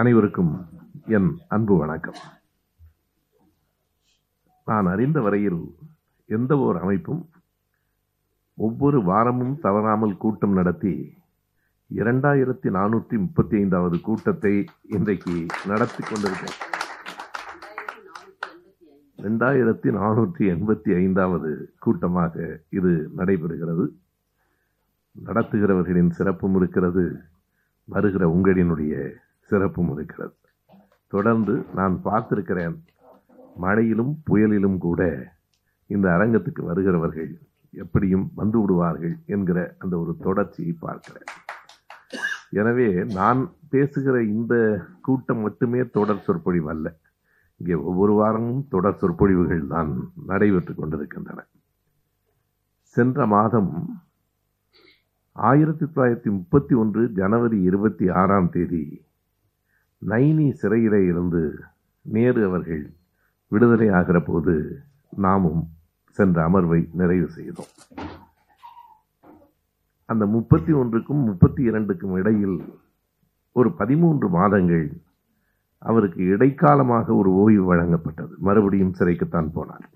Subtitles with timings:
[0.00, 0.66] அனைவருக்கும்
[1.06, 2.18] என் அன்பு வணக்கம்.
[4.64, 5.76] நான் அறிந்த வரையில்
[6.26, 7.30] எந்த ஒரு அமைப்பும்
[8.54, 11.16] ஒவ்வொரு வாரமும் தவறாமல் கூட்டம் நடத்தி
[11.94, 16.56] இரண்டாயிரத்தி நானூற்றி முப்பத்தி ஐந்தாவது கூட்டத்தை இன்றைக்கு நடத்தி கொண்டிருக்கேன்
[19.18, 23.86] ரெண்டாயிரத்தி நானூற்றி எண்பத்தி ஐந்தாவது கூட்டமாக இது நடைபெறுகிறது.
[25.24, 27.20] நடத்துகிறவர்களின் சிறப்பும் இருக்கிறது.
[27.84, 30.34] வருகிற உங்களினுடைய சிறப்பும் இருக்கிறது
[31.12, 32.76] தொடர்ந்து நான் பார்த்திருக்கிறேன்
[33.64, 35.02] மழையிலும் புயலிலும் கூட
[35.90, 37.30] இந்த அரங்கத்துக்கு வருகிறவர்கள்
[37.82, 41.28] எப்படியும் வந்து விடுவார்கள் என்கிற அந்த ஒரு தொடர்ச்சியை பார்க்கிறேன்.
[42.60, 43.40] எனவே நான்
[43.72, 44.54] பேசுகிற இந்த
[45.06, 46.86] கூட்டம் மட்டுமே தொடர் சொற்பொழிவு அல்ல.
[47.60, 49.92] இங்கே ஒவ்வொரு வாரமும் தொடர் சொற்பொழிவுகள் தான்
[50.30, 51.40] நடைபெற்று கொண்டிருக்கின்றன.
[52.96, 53.72] சென்ற மாதம்
[55.36, 58.84] ஆயிரத்தி தொள்ளாயிரத்தி முப்பத்தி ஒன்று ஜனவரி இருபத்தி ஆறாம் தேதி
[60.06, 61.58] நைனி சிறையிலே இருந்து
[62.02, 62.92] நேரு அவர்கள்
[63.48, 64.82] விடுதலை ஆகிற போது
[65.16, 65.68] நாமும்
[66.10, 67.72] சென்ற அமர்வை நிறைவு செய்தோம்.
[70.04, 72.78] அந்த முப்பத்தி ஒன்றுக்கும் முப்பத்தி இரண்டுக்கும் இடையில்
[73.52, 74.92] ஒரு பதிமூன்று மாதங்கள்
[75.78, 78.36] அவருக்கு இடைக்காலமாக ஒரு ஓய்வு வழங்கப்பட்டது.
[78.38, 79.86] மறுபடியும் சிறைக்குத்தான் போனார்.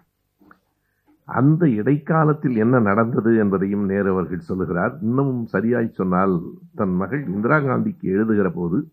[1.24, 4.98] அந்த இடைக்காலத்தில் என்ன நடந்தது என்பதையும் நேரு அவர்கள் சொல்லுகிறார்.
[5.02, 6.42] இன்னமும் சரியாய் சொன்னால்
[6.74, 8.90] தன் மகள் இந்திரா காந்திக்கு எழுதுகிற போது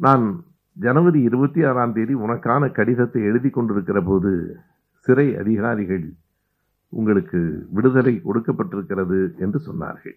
[0.00, 0.24] நான்
[0.76, 4.30] ஜனவரி இருபத்தி ஆறாம் தேதி உனக்கான கடிதத்தை எழுதி கொண்டிருக்கிற போது
[5.06, 6.06] சிறை அதிகாரிகள்
[6.88, 10.16] உங்களுக்கு விடுதலை கொடுக்கப்பட்டிருக்கிறது என்று சொன்னார்கள்.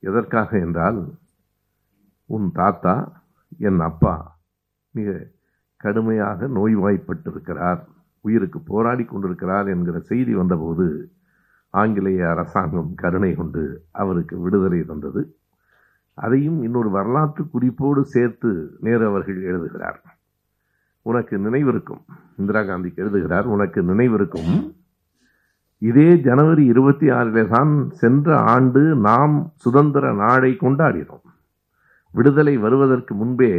[0.00, 1.00] எதற்காக என்றால்
[2.26, 3.24] உன் தாத்தா
[3.58, 4.14] என் அப்பா
[4.94, 5.32] மிக
[5.76, 7.80] கடுமையாக நோய்வாய்ப்பட்டிருக்கிறார்
[8.20, 10.86] உயிருக்கு போராடி கொண்டிருக்கிறார் என்கிற செய்தி வந்தபோது
[11.70, 15.22] ஆங்கிலேய அரசாங்கம் கருணை கொண்டு அவருக்கு விடுதலை தந்தது.
[16.20, 19.98] அதையும் இன்னொரு வரலாற்று குறிப்போடு சேர்த்து நேரு அவர்கள் எழுதுகிறார்.
[21.06, 22.02] உனக்கு நினைவிருக்கும்
[22.36, 24.52] இந்திரா காந்திக்கு எழுதுகிறார் உனக்கு நினைவிருக்கும்
[25.82, 31.26] இதே ஜனவரி இருபத்தி ஆறிலே தான் சென்ற ஆண்டு நாம் சுதந்திர நாளை கொண்டாடினோம்.
[32.14, 33.52] விடுதலை வருவதற்கு முன்பே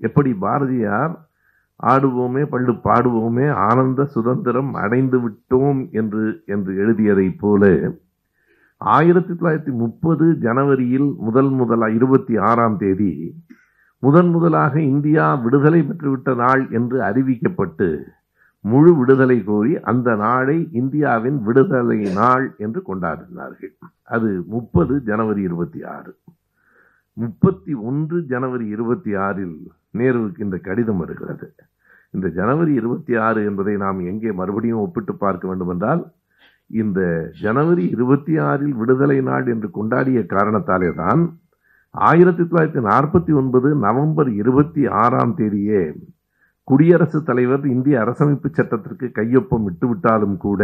[0.00, 1.14] எப்படி பாரதியார்
[1.80, 7.62] ஆடுவோமே பள்ளு பாடுவோமே ஆனந்த சுதந்திரம் அடைந்து விட்டோம் என்று என்று எழுதியதைப் போல
[8.80, 13.12] ஆயிரத்தி தொள்ளாயிரத்தி முப்பது ஜனவரியில் முதல் முதலாக இருபத்தி ஆறாம் தேதி
[14.02, 17.88] முதன் முதலாக இந்தியா விடுதலை பெற்றுவிட்ட நாள் என்று அறிவிக்கப்பட்டு
[18.60, 23.72] முழு விடுதலை கோரி அந்த நாளை இந்தியாவின் விடுதலை நாள் என்று கொண்டாடினார்கள்.
[24.02, 26.16] அது முப்பது ஜனவரி இருபத்தி ஆறு.
[27.12, 29.56] முப்பத்தி ஒன்று ஜனவரி இருபத்தி ஆறில்
[29.98, 31.54] நேருவுக்கு இந்த கடிதம் வருகிறது.
[32.10, 36.02] இந்த ஜனவரி இருபத்தி ஆறு என்பதை நாம் எங்கே மறுபடியும் ஒப்பிட்டு பார்க்க வேண்டும் என்றால்
[36.70, 41.22] இந்த ஜனவரி இருபத்தி ஆறில் விடுதலை நாள் என்று கொண்டாடிய காரணத்தாலே தான்
[41.90, 45.94] ஆயிரத்தி தொள்ளாயிரத்தி நாற்பத்தி ஒன்பது நவம்பர் இருபத்தி ஆறாம் தேதியே
[46.64, 50.62] குடியரசுத் தலைவர் இந்திய அரசமைப்பு சட்டத்திற்கு கையொப்பம் விட்டுவிட்டாலும் கூட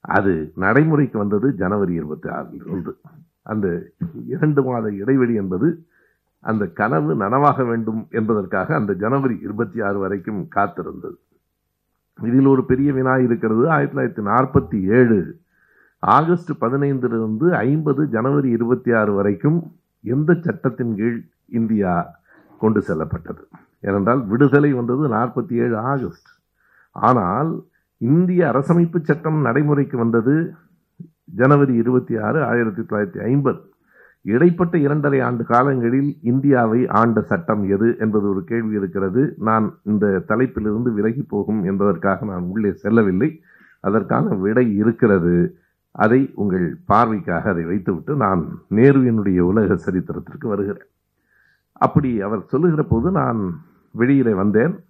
[0.00, 2.96] அது நடைமுறைக்கு வந்தது ஜனவரி இருபத்தி ஆறில் இருந்து.
[3.42, 3.92] அந்த
[4.26, 5.86] இரண்டு மாத இடைவெளி என்பது
[6.40, 11.16] அந்த கனவு நனவாக வேண்டும் என்பதற்காக அந்த ஜனவரி இருபத்தி ஆறு வரைக்கும் காத்திருந்தது.
[12.22, 13.70] இதில் ஒரு பெரிய வினா இருக்கிறது.
[13.70, 15.40] ஆயிரத்தி தொள்ளாயிரத்தி நாற்பத்தி ஏழு
[15.98, 22.20] ஆகஸ்ட் பதினைந்திலிருந்து ஐம்பது ஜனவரி இருபத்தி ஆறு வரைக்கும் எந்த சட்டத்தின் கீழ் இந்தியா
[22.58, 23.48] கொண்டு செல்லப்பட்டது?
[23.80, 26.28] ஏனென்றால் விடுதலை வந்தது நாற்பத்தி ஏழு ஆகஸ்ட்.
[26.92, 27.64] ஆனால்
[27.98, 30.54] இந்திய அரசமைப்பு சட்டம் நடைமுறைக்கு வந்தது
[31.24, 33.72] ஜனவரி இருபத்தி ஆறு ஆயிரத்தி தொள்ளாயிரத்தி ஐம்பது.
[34.22, 39.34] இடைப்பட்ட இரண்டரை ஆண்டு காலங்களில் இந்தியாவை ஆண்ட சட்டம் எது என்பது ஒரு கேள்வி இருக்கிறது.
[39.38, 43.40] நான் இந்த தலைப்பிலிருந்து விலகி போகும் என்பதற்காக நான் உள்ளே செல்லவில்லை.
[43.80, 45.58] அதற்கான விடை இருக்கிறது.
[45.90, 50.88] அதை உங்கள் பார்வைக்காக அதை வைத்துவிட்டு நான் நேருவினுடைய உலக சரித்திரத்திற்கு வருகிறேன்.
[51.72, 54.84] அப்படி அவர் சொல்லுகிற போது நான் வெளியிலே வந்தேன்.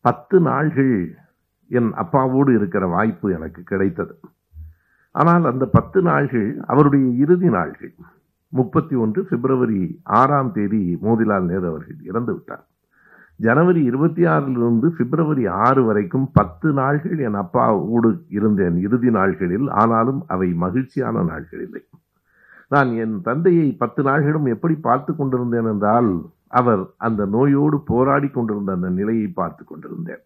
[0.00, 1.14] பத்து நாள்கள்
[1.68, 4.20] என் அப்பாவோடு இருக்கிற வாய்ப்பு எனக்கு கிடைத்தது.
[5.10, 7.94] ஆனால் அந்த பத்து நாள்கள் அவருடைய இறுதி நாள்கள்.
[8.48, 12.66] முப்பத்தி ஒன்று பிப்ரவரி ஆறாம் தேதி மோதிலால் நேரு அவர்கள் இறந்து விட்டார்.
[13.36, 18.76] ஜனவரி இருபத்தி ஆறிலிருந்து பிப்ரவரி ஆறு வரைக்கும் பத்து நாள்கள் என் அப்பாவோடு இருந்தேன்.
[18.76, 21.82] இறுதி நாள்களில் ஆனாலும் அவை மகிழ்ச்சியான நாள்கள் இல்லை.
[22.68, 28.88] நான் என் தந்தையை பத்து நாள்களும் எப்படி பார்த்து கொண்டிருந்தேன் என்றால் அவர் அந்த நோயோடு போராடி கொண்டிருந்த அந்த
[28.88, 30.22] நிலையை பார்த்து கொண்டிருந்தேன்.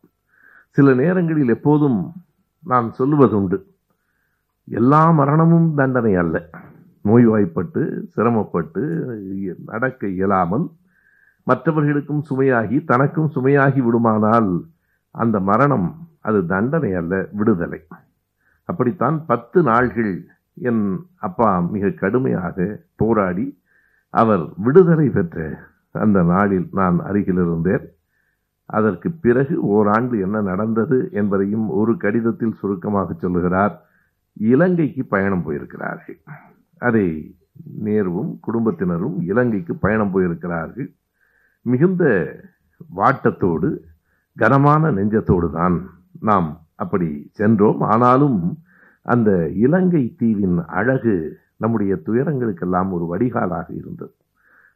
[0.68, 2.12] சில நேரங்களில் எப்போதும்
[2.64, 3.64] நான் சொல்லுவதுண்டு
[4.64, 6.50] எல்லா மரணமும் தண்டனை அல்ல.
[7.08, 7.82] நோய்வாய்ப்பட்டு
[8.14, 8.82] சிரமப்பட்டு
[9.70, 10.66] நடக்க இயலாமல்
[11.46, 14.50] மற்றவர்களுக்கும் சுமையாகி தனக்கும் சுமையாகி விடுமானால்
[15.14, 15.88] அந்த மரணம்
[16.28, 17.80] அது தண்டனை அல்ல விடுதலை.
[18.68, 20.12] அப்படித்தான் பத்து நாள்கள்
[20.68, 20.84] என்
[21.26, 22.66] அப்பா மிக கடுமையாக
[22.96, 23.46] போராடி
[24.14, 25.38] அவர் விடுதலை பெற்ற
[26.04, 27.86] அந்த நாளில் நான் அருகில் இருந்தேன்.
[28.66, 33.74] அதற்கு பிறகு ஓராண்டு என்ன நடந்தது என்பதையும் ஒரு கடிதத்தில் சுருக்கமாக சொல்லுகிறார்.
[34.52, 36.20] இலங்கைக்கு பயணம் போயிருக்கிறார்கள்.
[36.80, 37.06] அதை
[37.86, 40.88] நேருவும் குடும்பத்தினரும் இலங்கைக்கு பயணம் போயிருக்கிறார்கள்.
[41.66, 42.04] மிகுந்த
[42.96, 43.68] வாட்டத்தோடு
[44.36, 45.76] கனமான நெஞ்சத்தோடு தான்
[46.28, 47.80] நாம் அப்படி சென்றோம்.
[47.92, 48.38] ஆனாலும்
[49.06, 49.30] அந்த
[49.64, 51.14] இலங்கை தீவின் அழகு
[51.56, 54.14] நம்முடைய துயரங்களுக்கெல்லாம் ஒரு வடிகாலாக இருந்தது.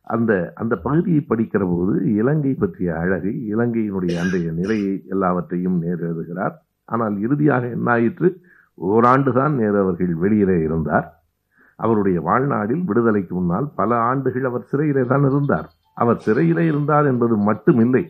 [0.06, 6.56] அந்த அந்த பகுதியை படிக்கிற போது இலங்கை பற்றிய அழகை இலங்கையினுடைய அன்றைய நிலையை எல்லாவற்றையும் நேரு எழுதுகிறார்.
[6.88, 8.28] ஆனால் இறுதியாக என்னாயிற்று?
[8.74, 11.06] ஓராண்டு தான் நேரு அவர்கள் வெளியிலே இருந்தார்.
[11.76, 15.70] அவருடைய வாழ்நாளில் விடுதலைக்கு முன்னால் பல ஆண்டுகள் அவர் சிறையிலே தான் இருந்தார்.
[15.94, 18.04] அவர் சிறையிலே இருந்தார் என்பது மட்டுமில்லை.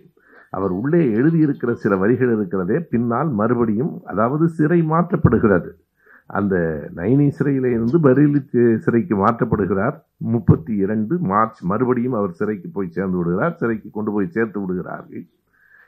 [0.50, 5.70] அவர் உள்ளே எழுதியிருக்கிற சில வரிகள் இருக்கிறதே பின்னால் மறுபடியும் அதாவது சிறை மாற்றப்படுகிறது.
[6.26, 6.54] அந்த
[6.96, 8.40] நைனி சிறையிலே இருந்து பரேலி
[8.76, 9.96] சிறைக்கு மாற்றப்படுகிறார்.
[10.16, 13.56] முப்பத்தி இரண்டு மார்ச் மறுபடியும் அவர் சிறைக்கு போய் சேர்ந்து விடுகிறார்.
[13.56, 15.24] சிறைக்கு கொண்டு போய் சேர்த்து விடுகிறார்கள்.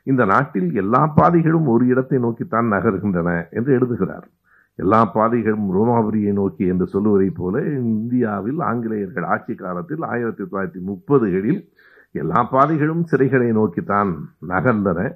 [0.02, 4.28] இந்த நாட்டில் எல்லா பாதைகளும் ஒரு இடத்தை நோக்கித்தான் நகர்கின்றன என்று எழுதுகிறார்.
[4.76, 11.68] எல்லா பாதைகளும் ரோமாபுரியை நோக்கி என்று சொல்லுவதைப் போல இந்தியாவில் ஆங்கிலேயர்கள் ஆட்சி காலத்தில் ஆயிரத்தி தொள்ளாயிரத்தி முப்பதுகளில்
[12.12, 15.12] எல்லா பாதைகளும் சிறைகளை நோக்கித்தான் நகர்ந்தன.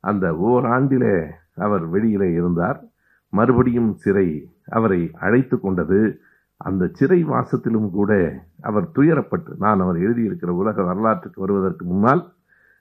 [0.00, 2.84] அந்த ஓராண்டிலே அவர் வெளியிலே இருந்தார்.
[3.28, 6.20] மறுபடியும் சிறை அவரை அழைத்து கொண்டது.
[6.56, 8.12] அந்த சிறை வாசத்திலும் கூட
[8.60, 12.22] அவர் துயரப்பட்டு நான் அவர் எழுதியிருக்கிற உலக வரலாற்றுக்கு வருவதற்கு முன்னால்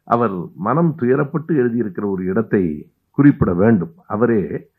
[0.04, 3.94] அவர் மனம் துயரப்பட்டு எழுதியிருக்கிற ஒரு இடத்தை குறிப்பிட வேண்டும்.
[4.08, 4.70] அவரே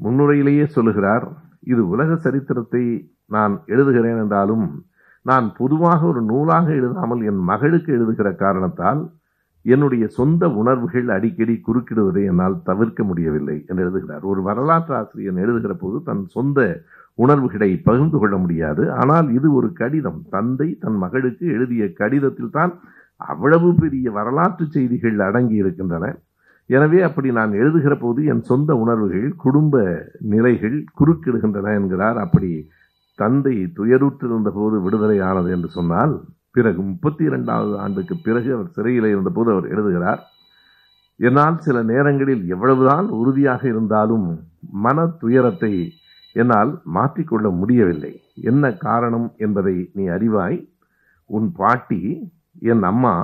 [0.00, 1.26] முன்னுரையிலேயே சொல்லுகிறார்
[1.62, 2.84] இது உலக சரித்திரத்தை
[3.26, 4.66] நான் எழுதுகிறேன் என்றாலும்
[5.26, 9.00] நான் பொதுவாக ஒரு நூலாக எழுதாமல் என் மகளுக்கு எழுதுகிற காரணத்தால்
[9.64, 14.22] என்னுடைய சொந்த உணர்வுகள் அடிக்கடி குறுக்கிடுவதை என்னால் தவிர்க்க முடியவில்லை என்று எழுதுகிறார்.
[14.22, 16.58] ஒரு வரலாற்று ஆசிரியர் எழுதுகிற போது தன் சொந்த
[17.18, 18.82] உணர்வுகளை பகிர்ந்து கொள்ள முடியாது.
[18.92, 20.20] ஆனால் இது ஒரு கடிதம்.
[20.30, 22.72] தந்தை தன் மகளுக்கு எழுதிய கடிதத்தில் தான்
[23.20, 26.06] அவ்வளவு பெரிய வரலாற்று செய்திகள் அடங்கி இருக்கின்றன
[26.70, 29.82] எனவே அப்படி நான் எழுதுகிற போது என் சொந்த உணர்வுகள் குடும்ப
[30.32, 32.18] நிலைகள் குறுக்கிடுகின்றன என்கிறார்.
[32.24, 32.50] அப்படி
[33.18, 36.12] தந்தை துயருற்றிருந்த போது விடுதலை ஆனது என்று சொன்னால்
[36.56, 40.20] பிறகு முப்பத்தி இரண்டாவது ஆண்டுக்கு பிறகு அவர் சிறையில் இருந்தபோது அவர் எழுதுகிறார்
[41.20, 44.26] என்னால் சில நேரங்களில் எவ்வளவுதான் உறுதியாக இருந்தாலும்
[44.84, 45.72] மன துயரத்தை
[46.36, 48.12] என்னால் மாற்றிக்கொள்ள முடியவில்லை.
[48.50, 50.58] என்ன காரணம் என்பதை நீ அறிவாய்.
[51.30, 52.00] உன் பாட்டி
[52.72, 53.14] என் அம்மா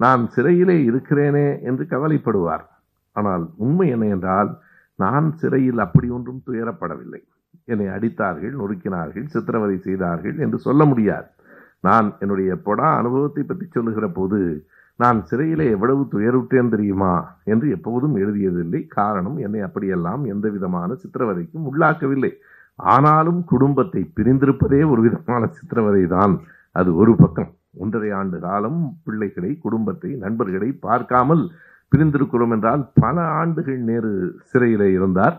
[0.00, 2.64] நான் சிறையிலே இருக்கிறேனே என்று கவலைப்படுவார்.
[3.18, 4.50] ஆனால் உண்மை என்ன என்றால்
[4.98, 7.20] நான் சிறையில் அப்படி ஒன்றும் துயரப்படவில்லை.
[7.72, 11.28] என்னை அடித்தார்கள் நொறுக்கினார்கள் சித்திரவதை செய்தார்கள் என்று சொல்ல முடியாது.
[11.86, 14.40] நான் என்னுடைய பொடா அனுபவத்தை பற்றி சொல்லுகிற போது
[15.00, 17.14] நான் சிறையிலே எவ்வளவு துயருற்றேன் தெரியுமா
[17.52, 18.80] என்று எப்போதும் எழுதியதில்லை.
[18.98, 22.32] காரணம் என்னை அப்படியெல்லாம் எந்த விதமான சித்திரவதைக்கும் உள்ளாக்கவில்லை.
[22.78, 26.34] ஆனாலும் குடும்பத்தை பிரிந்திருப்பதே ஒரு விதமான சித்திரவதை தான்
[26.76, 27.50] அது ஒரு பக்கம்.
[27.82, 31.42] ஒன்றரை ஆண்டு காலம் பிள்ளைகளை குடும்பத்தை நண்பர்களை பார்க்காமல்
[31.92, 34.12] பிரிந்திருக்கிறோம் என்றால் பல ஆண்டுகள் நேரு
[34.50, 35.36] சிறையிலே இருந்தார்.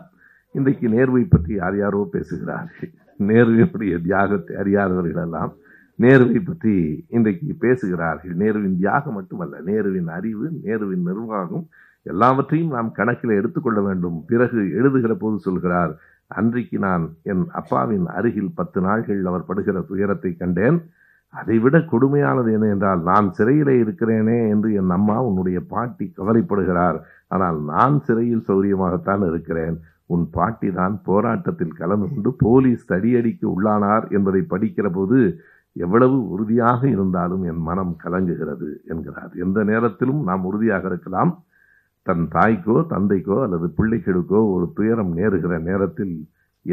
[0.55, 2.91] இன்றைக்கு நேருவை பற்றி யார் யாரோ பேசுகிறார்கள்.
[3.19, 5.51] நேருவினுடைய தியாகத்தை அறியாதவர்கள் எல்லாம்
[5.99, 6.73] நேருவை பற்றி
[7.09, 8.33] இன்றைக்கு பேசுகிறார்கள்.
[8.41, 11.65] நேருவின் தியாகம் மட்டுமல்ல நேருவின் அறிவு நேருவின் நிர்வாகம்
[12.05, 14.17] எல்லாவற்றையும் நாம் கணக்கில் எடுத்துக்கொள்ள வேண்டும்.
[14.31, 15.94] பிறகு எழுதுகிற போது சொல்கிறார்
[16.31, 20.77] அன்றைக்கு நான் என் அப்பாவின் அருகில் பத்து நாள்கள் அவர் படுகிற துயரத்தை கண்டேன்.
[21.33, 26.97] அதைவிட கொடுமையானது என்ன என்றால் நான் சிறையில் இருக்கிறேனே என்று என் அம்மா உன்னுடைய பாட்டி கவலைப்படுகிறார்.
[27.28, 29.78] ஆனால் நான் சிறையில் சௌரியமாகத்தான் இருக்கிறேன்.
[30.13, 35.18] உன் பாட்டி தான் போராட்டத்தில் கலந்து கொண்டு போலீஸ் தடியடிக்கு உள்ளானார் என்பதை படிக்கிற போது
[35.75, 39.33] எவ்வளவு உறுதியாக இருந்தாலும் என் மனம் கலங்குகிறது என்கிறார்.
[39.45, 41.33] எந்த நேரத்திலும் நாம் உறுதியாக இருக்கலாம்.
[42.06, 46.16] தன் தாய்க்கோ தந்தைக்கோ அல்லது பிள்ளைகளுக்கோ ஒரு துயரம் நேருகிற நேரத்தில்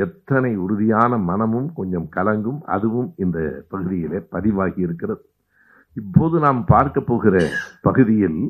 [0.03, 5.23] எத்தனை உறுதியான மனமும் கொஞ்சம் கலங்கும் அதுவும் இந்த பகுதியிலே பதிவாகி இருக்கிறது.
[5.97, 7.35] இப்போது நாம் பார்க்க போகிற
[7.81, 8.41] பகுதியில்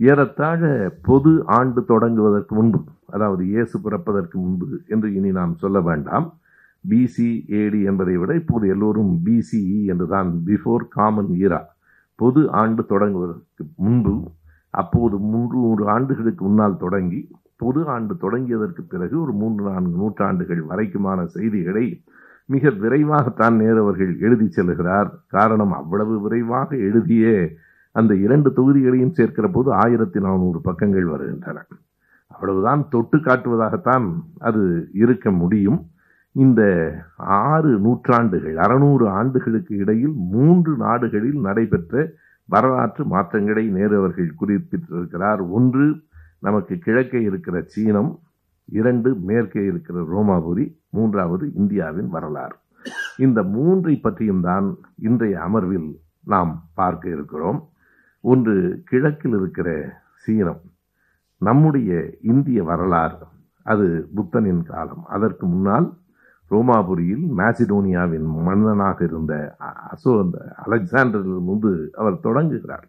[0.00, 0.62] ஏறத்தாழ
[1.02, 6.26] பொது ஆண்டு தொடங்குவதற்கு முன்பு அதாவது இயேசு பிறப்பதற்கு முன்பு என்று இனி நாம் சொல்ல வேண்டாம்.
[6.84, 11.60] பிசி ஏடி என்பதை விட இப்போது எல்லோரும் பிசிஇ என்றுதான் பிஃபோர் காமன் ஈரா
[12.18, 14.14] பொது ஆண்டு தொடங்குவதற்கு முன்பு
[14.74, 17.20] அப்போது மூன்று ஆண்டுகளுக்கு முன்னால் தொடங்கி
[17.56, 22.02] பொது ஆண்டு தொடங்கியதற்கு பிறகு ஒரு மூன்று நான்கு நூற்றாண்டுகள் வரைக்குமான செய்திகளை
[22.46, 25.10] மிக விரைவாகத்தான் நேரவர்கள் எழுதி செல்கிறார்.
[25.26, 27.48] காரணம் அவ்வளவு விரைவாக எழுதிய
[27.92, 31.66] அந்த இரண்டு தொகுதிகளையும் சேர்க்கிற போது ஆயிரத்தி நானூறு பக்கங்கள் வருகின்றன.
[32.26, 34.06] அவ்வளவுதான் தொட்டு காட்டுவதாகத்தான்
[34.38, 35.86] அது இருக்க முடியும்.
[36.32, 36.62] இந்த
[37.16, 42.10] ஆறு நூற்றாண்டுகள் அறுநூறு ஆண்டுகளுக்கு இடையில் மூன்று நாடுகளில் நடைபெற்ற
[42.44, 45.48] வரலாற்று மாற்றங்களை நேரு அவர்கள் குறிப்பிட்டிருக்கிறார்.
[45.48, 46.00] ஒன்று
[46.46, 48.10] நமக்கு கிழக்கே இருக்கிற சீனம்
[48.78, 50.64] இரண்டு மேற்கே இருக்கிற ரோமாபுரி
[50.96, 52.56] மூன்றாவது இந்தியாவின் வரலாறு.
[53.24, 54.66] இந்த மூன்றை பற்றியும் தான்
[55.08, 55.88] இன்றைய அமர்வில்
[56.32, 57.60] நாம் பார்க்க இருக்கிறோம்.
[58.24, 58.54] ஒன்று
[58.90, 59.68] கிழக்கில் இருக்கிற
[60.24, 60.62] சீனம்.
[61.40, 61.90] நம்முடைய
[62.32, 63.18] இந்திய வரலாறு
[63.66, 63.86] அது
[64.16, 65.04] புத்தனின் காலம்.
[65.16, 65.88] அதற்கு முன்னால்
[66.50, 69.34] ரோமாபுரியில் மாசிடோனியாவின் மன்னனாக இருந்த
[69.92, 72.86] அசோ அந்த அலெக்சாண்டரில் முன்பு அவர் தொடங்குகிறார்.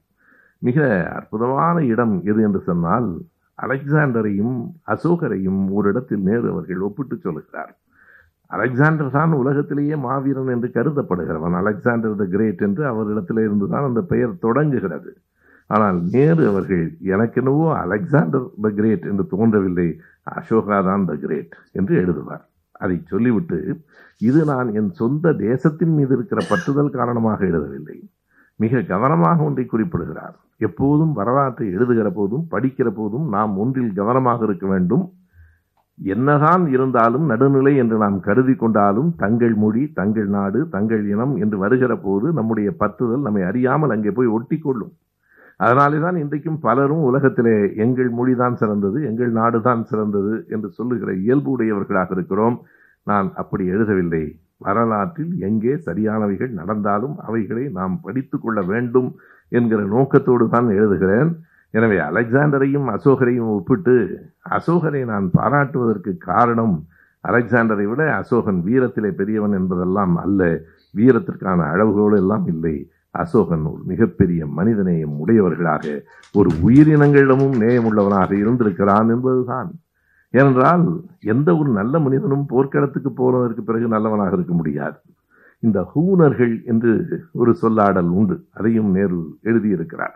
[0.62, 0.80] மிக
[1.18, 3.08] அற்புதமான இடம் எது என்று சொன்னால்
[3.64, 4.56] அலெக்சாண்டரையும்
[4.94, 7.74] அசோகரையும் ஓரிடத்தில் நேரு அவர்கள் ஒப்பிட்டு சொல்கிறார்.
[8.52, 11.56] அலெக்சாண்டர் தான் உலகத்திலேயே மாவீரன் என்று கருதப்படுகிறவன்.
[11.62, 15.14] அலெக்சாண்டர் த கிரேட் என்று அவரிடத்தில் இருந்துதான் அந்த பெயர் தொடங்குகிறது.
[15.70, 16.84] ஆனால் நேரு அவர்கள்
[17.14, 19.88] எனக்கெனவோ அலெக்சாண்டர் த கிரேட் என்று தோன்றவில்லை.
[20.36, 22.44] அசோகா தான் த கிரேட் என்று எழுதுவார்.
[22.84, 23.60] அதை சொல்லிவிட்டு
[24.22, 27.98] இது நான் என் சொந்த தேசத்தின் மீது இருக்கிற பற்றுதல் காரணமாக எழுதவில்லை.
[28.60, 30.36] மிக கவனமாக ஒன்றை குறிப்பிடுகிறார்.
[30.68, 35.06] எப்போதும் வரலாற்றை எழுதுகிற போதும் படிக்கிற போதும் நாம் ஒன்றில் கவனமாக இருக்க வேண்டும்.
[35.98, 41.94] என்னதான் இருந்தாலும் நடுநிலை என்று நாம் கருதி கொண்டாலும் தங்கள் மொழி தங்கள் நாடு தங்கள் இனம் என்று வருகிற
[42.06, 44.94] போது நம்முடைய பத்துதல் நம்மை அறியாமல் அங்கே போய் ஒட்டி கொள்ளும்
[45.66, 51.50] அதனாலே தான் இன்றைக்கும் பலரும் உலகத்திலே எங்கள் மொழிதான் சிறந்தது எங்கள் நாடு தான் சிறந்தது என்று சொல்லுகிற இயல்பு
[51.56, 52.58] உடையவர்களாக இருக்கிறோம்.
[53.10, 54.24] நான் அப்படி எழுதவில்லை.
[54.66, 59.10] வரலாற்றில் எங்கே சரியானவைகள் நடந்தாலும் அவைகளை நாம் படித்து கொள்ள வேண்டும்
[59.52, 61.32] என்கிற நோக்கத்தோடு தான் எழுதுகிறேன்.
[61.74, 63.96] எனவே அலெக்சாண்டரையும் அசோகரையும் ஒப்பிட்டு
[64.58, 66.76] அசோகரை நான் பாராட்டுவதற்கு காரணம்
[67.24, 70.42] அலெக்சாண்டரை விட அசோகன் வீரத்திலே பெரியவன் என்பதெல்லாம் அல்ல.
[70.94, 72.76] வீரத்திற்கான அளவுகோல் எல்லாம் இல்லை.
[73.22, 75.86] அசோகன் ஒரு மிகப்பெரிய மனிதநேயம் உடையவர்களாக
[76.40, 79.70] ஒரு உயிரினங்களிடமும் நேயமுள்ளவனாக இருந்திருக்கிறான் என்பதுதான்.
[80.30, 84.98] ஏனென்றால் எந்த ஒரு நல்ல மனிதனும் போர்க்களத்துக்கு போனதற்கு பிறகு நல்லவனாக இருக்க முடியாது.
[85.60, 88.46] இந்த ஹூனர்கள் என்று ஒரு சொல்லாடல் உண்டு.
[88.54, 90.16] அதையும் நேரு எழுதியிருக்கிறார்.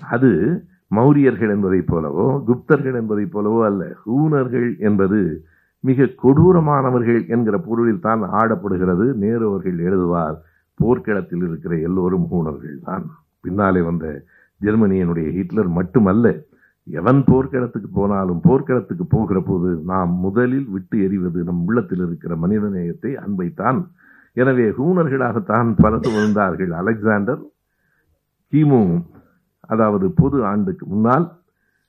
[0.00, 0.62] அது
[0.94, 3.96] மௌரியர்கள் என்பதைப் போலவோ குப்தர்கள் என்பதைப் போலவோ அல்ல.
[4.06, 5.44] ஹூனர்கள் என்பது
[5.80, 9.14] மிக கொடூரமானவர்கள் என்கிற பொருளில் தான் ஆடப்படுகிறது.
[9.14, 10.36] நேரு அவர்கள் எழுதுவார்
[10.74, 13.10] போர்க்களத்தில் இருக்கிற எல்லோரும் ஹூனர்கள் தான்.
[13.40, 14.24] பின்னாலே வந்த
[14.62, 16.42] ஜெர்மனியினுடைய ஹிட்லர் மட்டுமல்ல
[16.88, 23.80] எவன் போர்க்களத்துக்கு போனாலும் போர்க்களத்துக்கு போகிற போது நாம் முதலில் விட்டு எறிவது நம் உள்ளத்தில் இருக்கிற மனிதநேயத்தை அன்பைத்தான்.
[24.36, 27.42] எனவே ஹூனர்களாகத்தான் பலரும் இருந்தார்கள் அலெக்சாண்டர்
[28.52, 28.82] கிமு
[29.72, 31.26] அதாவது பொது ஆண்டுக்கு முன்னால்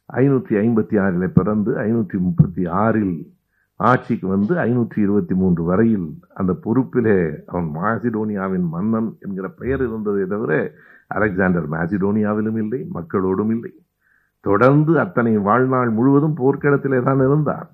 [0.10, 3.18] ஐநூற்றி ஐம்பத்தி ஆறில் பிறந்து ஐநூற்றி முப்பத்தி ஆறில்
[3.80, 6.08] ஆட்சிக்கு வந்து ஐநூற்றி இருபத்தி மூன்று வரையில்
[6.40, 7.20] அந்த பொறுப்பிலே
[7.52, 10.54] அவன் மாசிடோனியாவின் மன்னன் என்கிற பெயர் இருந்ததை தவிர
[11.08, 13.72] அலெக்சாண்டர் மாசிடோனியாவிலும் இல்லை மக்களோடும் இல்லை.
[14.46, 17.68] தொடர்ந்து அத்தனை வாழ்நாள் முழுவதும் போர்க்களத்திலே தான் இருந்தான்.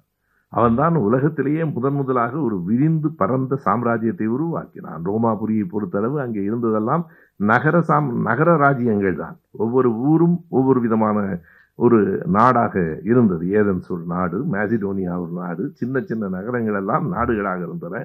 [0.54, 5.02] அவன்தான் உலகத்திலேயே முதன் முதலாக ஒரு விரிந்து பரந்த சாம்ராஜ்யத்தை உருவாக்கினான்.
[5.10, 7.04] ரோமாபுரியை பொறுத்தளவு அங்கே இருந்ததெல்லாம்
[7.40, 9.36] நகர சாம் நகர ராஜ்யங்கள் தான்.
[9.64, 11.18] ஒவ்வொரு ஊரும் ஒவ்வொரு விதமான
[11.80, 12.00] ஒரு
[12.36, 12.76] நாடாக
[13.12, 13.46] இருந்தது.
[13.60, 18.04] ஏதன்ஸ் ஒரு நாடு மேசிடோனியா ஒரு நாடு சின்ன சின்ன நகரங்கள் எல்லாம் நாடுகளாக இருந்தன.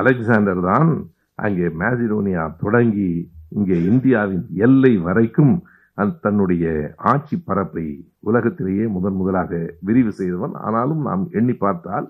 [0.00, 0.90] அலெக்சாண்டர் தான்
[1.44, 3.12] அங்கே மேசிடோனியா தொடங்கி
[3.58, 5.54] இங்கே இந்தியாவின் எல்லை வரைக்கும்
[6.24, 6.64] தன்னுடைய
[6.96, 7.84] ஆட்சி பரப்பை
[8.20, 10.54] உலகத்திலேயே முதன் முதலாக விரிவு செய்தவன்.
[10.66, 12.08] ஆனாலும் நாம் எண்ணி பார்த்தால்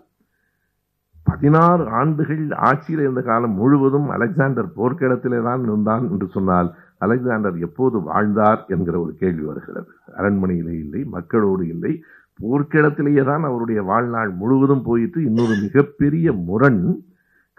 [1.26, 8.62] பதினாறு ஆண்டுகள் ஆட்சியில் இருந்த காலம் முழுவதும் அலெக்சாண்டர் போர்க்கிடத்திலே தான் இருந்தான் என்று சொன்னால் அலெக்சாண்டர் எப்போது வாழ்ந்தார்
[8.66, 9.90] என்கிற ஒரு கேள்வி வருகிறது.
[10.18, 11.92] அரண்மனையிலே இல்லை மக்களோடு இல்லை.
[12.40, 16.82] போர்க்கிடத்திலேயே தான் அவருடைய வாழ்நாள் முழுவதும் போயிட்டு இன்னொரு மிகப்பெரிய முரண்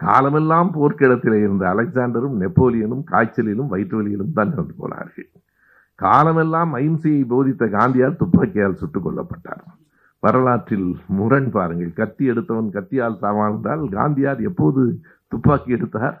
[0.00, 5.28] காலமெல்லாம் போர்க்கிடத்திலே இருந்த அலெக்சாண்டரும் நெப்போலியனும் காய்ச்சலிலும் வயிற்று வலியிலும் தான் இறந்து போனார்கள்.
[6.02, 9.64] காலமெல்லாம் அஹிம்சையை போதித்த காந்தியார் துப்பாக்கியால் சுட்டுக் கொல்லப்பட்டார்.
[10.22, 11.92] வரலாற்றில் முரண் பாருங்கள்.
[11.92, 14.82] கத்தி எடுத்தவன் கத்தியால் சாவாழ்ந்தால் என்றால் காந்தியார் எப்போது
[15.28, 16.16] துப்பாக்கி எடுத்தார்?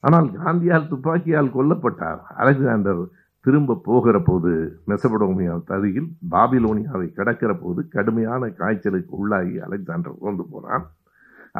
[0.00, 2.20] ஆனால் காந்தியால் துப்பாக்கியால் கொல்லப்பட்டார்.
[2.36, 3.02] அலெக்சாண்டர்
[3.40, 4.52] திரும்ப போகிற போது
[4.88, 10.84] மெசபடோமியா தருகில் பாபிலோனியாவை கடக்கிற போது கடுமையான காய்ச்சலுக்கு உள்ளாகி அலெக்சாண்டர் கொண்டு போனான்.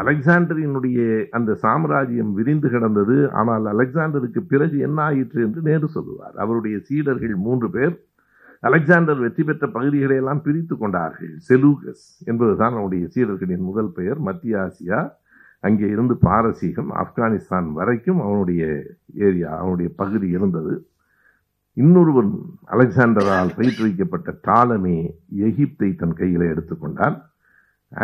[0.00, 0.98] அலெக்சாண்டரினுடைய
[1.36, 3.16] அந்த சாம்ராஜ்யம் விரிந்து கிடந்தது.
[3.40, 6.34] ஆனால் அலெக்சாண்டருக்கு பிறகு என்ன ஆயிற்று என்று நேரு சொல்லுவார்.
[6.44, 7.94] அவருடைய சீடர்கள் மூன்று பேர்
[8.62, 11.32] அலெக்சாண்டர் வெற்றி பெற்ற பகுதிகளை எல்லாம் பிரித்து கொண்டார்கள்.
[11.48, 14.20] செலூகஸ் என்பதுதான் அவனுடைய சீடர்களின் முதல் பெயர்.
[14.28, 15.00] மத்திய ஆசியா
[15.66, 18.62] அங்கே இருந்து பாரசீகம் ஆப்கானிஸ்தான் வரைக்கும் அவனுடைய
[19.28, 20.74] ஏரியா அவனுடைய பகுதி இருந்தது.
[21.76, 22.30] இன்னொருவன்
[22.74, 24.98] அலெக்சாண்டரால் பயிற்றுவிக்கப்பட்ட டாலமே
[25.48, 27.16] எகிப்தை தன் கையில் எடுத்துக்கொண்டான்.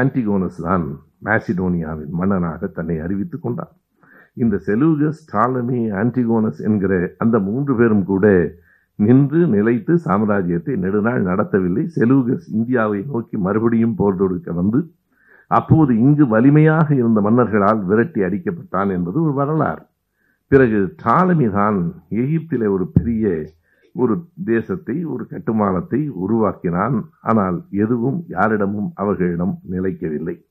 [0.01, 0.85] ஆன்டிகோனஸ் தான்
[1.27, 3.73] மேசிடோனியாவின் மன்னனாக தன்னை அறிவித்துக் கொண்டான்.
[4.43, 6.93] இந்த செலூகஸ் டாலமி ஆன்டிகோனஸ் என்கிற
[7.25, 8.27] அந்த மூன்று பேரும் கூட
[8.99, 11.85] நின்று நிலைத்து சாம்ராஜ்யத்தை நெடுநாள் நடத்தவில்லை.
[11.97, 14.81] செலூகஸ் இந்தியாவை நோக்கி மறுபடியும் போர் தொடுக்க வந்து
[15.51, 19.83] அப்போது இங்கு வலிமையாக இருந்த மன்னர்களால் விரட்டி அடிக்கப்பட்டான் என்பது ஒரு வரலாறு.
[20.53, 21.79] பிறகு டாலமி தான்
[22.23, 23.27] எகிப்திலே ஒரு பெரிய
[23.95, 27.05] ஒரு தேசத்தை ஒரு கட்டுமானத்தை உருவாக்கினான்.
[27.21, 30.45] ஆனால் எதுவும் யாரிடமும் அவர்களிடம் நிலைக்கவில்லை.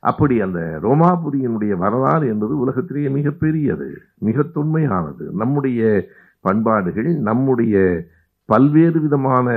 [0.00, 5.30] அப்படி அந்த ரோமாபுரியினுடைய வரலாறு என்பது உலகத்திலேயே மிகப்பெரியது மிக தொன்மையானது.
[5.32, 6.06] நம்முடைய
[6.40, 8.04] பண்பாடுகள் நம்முடைய
[8.44, 9.48] பல்வேறு விதமான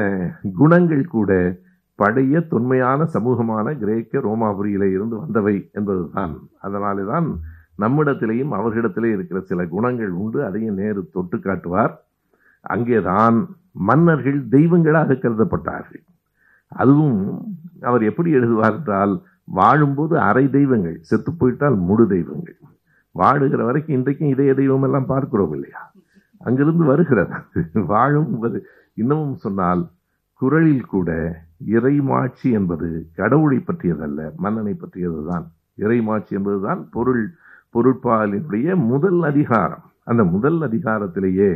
[0.56, 1.60] குணங்கள் கூட
[1.96, 6.34] பழைய தொன்மையான சமூகமான கிரேக்க ரோமாபுரியிலே இருந்து வந்தவை என்பதுதான்.
[6.60, 7.40] அதனாலே தான்
[7.80, 10.46] நம்மிடத்திலேயும் அவர்களிடத்திலே இருக்கிற சில குணங்கள் உண்டு.
[10.46, 12.05] அதையும் நேரு தொட்டு காட்டுவார்.
[12.66, 13.38] அங்கேதான்
[13.72, 16.04] மன்னர்கள் தெய்வங்களாக கருதப்பட்டார்கள்.
[16.72, 17.20] அதுவும்
[17.82, 22.58] அவர் எப்படி எழுதுவார் என்றால் வாழும்போது அரை தெய்வங்கள் செத்து போயிட்டால் முழு தெய்வங்கள்.
[23.16, 25.92] வாழுகிற வரைக்கும் இன்றைக்கும் இதய தெய்வம் எல்லாம் பார்க்கிறோம் இல்லையா?
[26.38, 27.36] அங்கிருந்து வருகிறது.
[27.88, 28.58] வாழும் என்பது
[28.94, 29.84] இன்னமும் சொன்னால்
[30.42, 31.10] குரலில் கூட
[31.68, 35.46] இறைமாட்சி என்பது கடவுளை பற்றியதல்ல மன்னனை பற்றியதுதான்.
[35.78, 37.24] இறைமாட்சி என்பதுதான் பொருள்
[37.74, 39.86] பொருட்பாலினுடைய முதல் அதிகாரம்.
[40.04, 41.52] அந்த முதல் அதிகாரத்திலேயே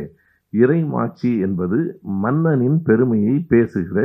[0.52, 1.78] இறைமாட்சி என்பது
[2.22, 3.98] மன்னனின் பெருமையை பேசுகிற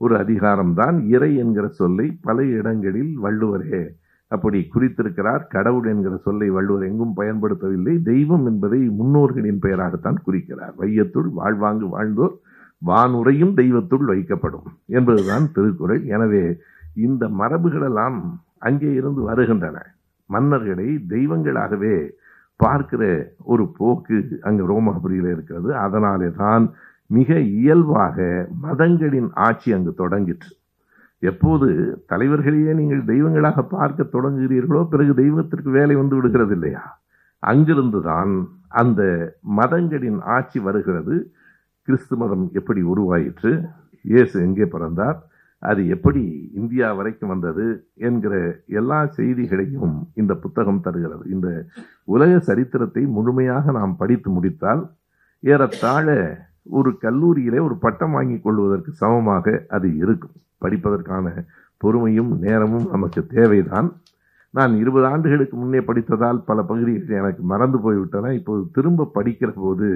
[0.00, 0.96] ஒரு அதிகாரம்தான்.
[1.14, 3.82] இறை என்கிற சொல்லை பல இடங்களில் வள்ளுவரே
[4.30, 5.42] அப்படி குறித்திருக்கிறார்.
[5.46, 7.94] கடவுள் என்கிற சொல்லை வள்ளுவர் எங்கும் பயன்படுத்தவில்லை.
[8.02, 10.74] தெய்வம் என்பதை முன்னோர்களின் பெயராகத்தான் குறிக்கிறார்.
[10.76, 12.34] வையத்துள் வாழ்வாங்கு வாழ்ந்தோர்
[12.82, 16.02] வானுரையும் தெய்வத்துள் வைக்கப்படும் என்பதுதான் திருக்குறள்.
[16.04, 16.44] எனவே
[17.06, 18.18] இந்த மரபுகளெல்லாம்
[18.58, 19.78] அங்கே இருந்து வருகின்றன.
[20.30, 21.94] மன்னர்களை தெய்வங்களாகவே
[22.56, 23.04] பார்க்கிற
[23.44, 25.76] ஒரு போக்கு அங்கு ரோமாபுரியில் இருக்கிறது.
[25.76, 26.64] அதனாலே தான்
[27.06, 30.52] மிக இயல்பாக மதங்களின் ஆட்சி அங்கு தொடங்கிற்று.
[31.22, 31.68] எப்போது
[32.12, 36.84] தலைவர்களையே நீங்கள் தெய்வங்களாக பார்க்க தொடங்குகிறீர்களோ பிறகு தெய்வத்திற்கு வேலை வந்து விடுகிறது இல்லையா?
[37.38, 38.32] அங்கிருந்து தான்
[38.68, 39.02] அந்த
[39.42, 41.14] மதங்களின் ஆட்சி வருகிறது.
[41.88, 43.52] கிறிஸ்து மதம் எப்படி உருவாயிற்று?
[44.00, 45.18] இயேசு எங்கே பிறந்தார்?
[45.70, 46.22] அது எப்படி
[46.60, 47.66] இந்தியா வரைக்கும் வந்தது
[48.08, 48.34] என்கிற
[48.80, 51.24] எல்லா செய்திகளையும் இந்த புத்தகம் தருகிறது.
[51.34, 51.48] இந்த
[52.14, 54.82] உலக சரித்திரத்தை முழுமையாக நாம் படித்து முடித்தால்
[55.42, 56.08] ஏறத்தாழ
[56.78, 60.36] ஒரு கல்லூரியிலே ஒரு பட்டம் வாங்கி கொள்வதற்கு சமமாக அது இருக்கும்.
[60.64, 61.26] படிப்பதற்கான
[61.80, 63.88] பொறுமையும் நேரமும் நமக்கு தேவைதான்.
[64.54, 68.32] நான் இருபது ஆண்டுகளுக்கு முன்னே படித்ததால் பல பகுதிகள் எனக்கு மறந்து போய்விட்டன.
[68.40, 69.88] இப்போது திரும்ப படிக்கிற போது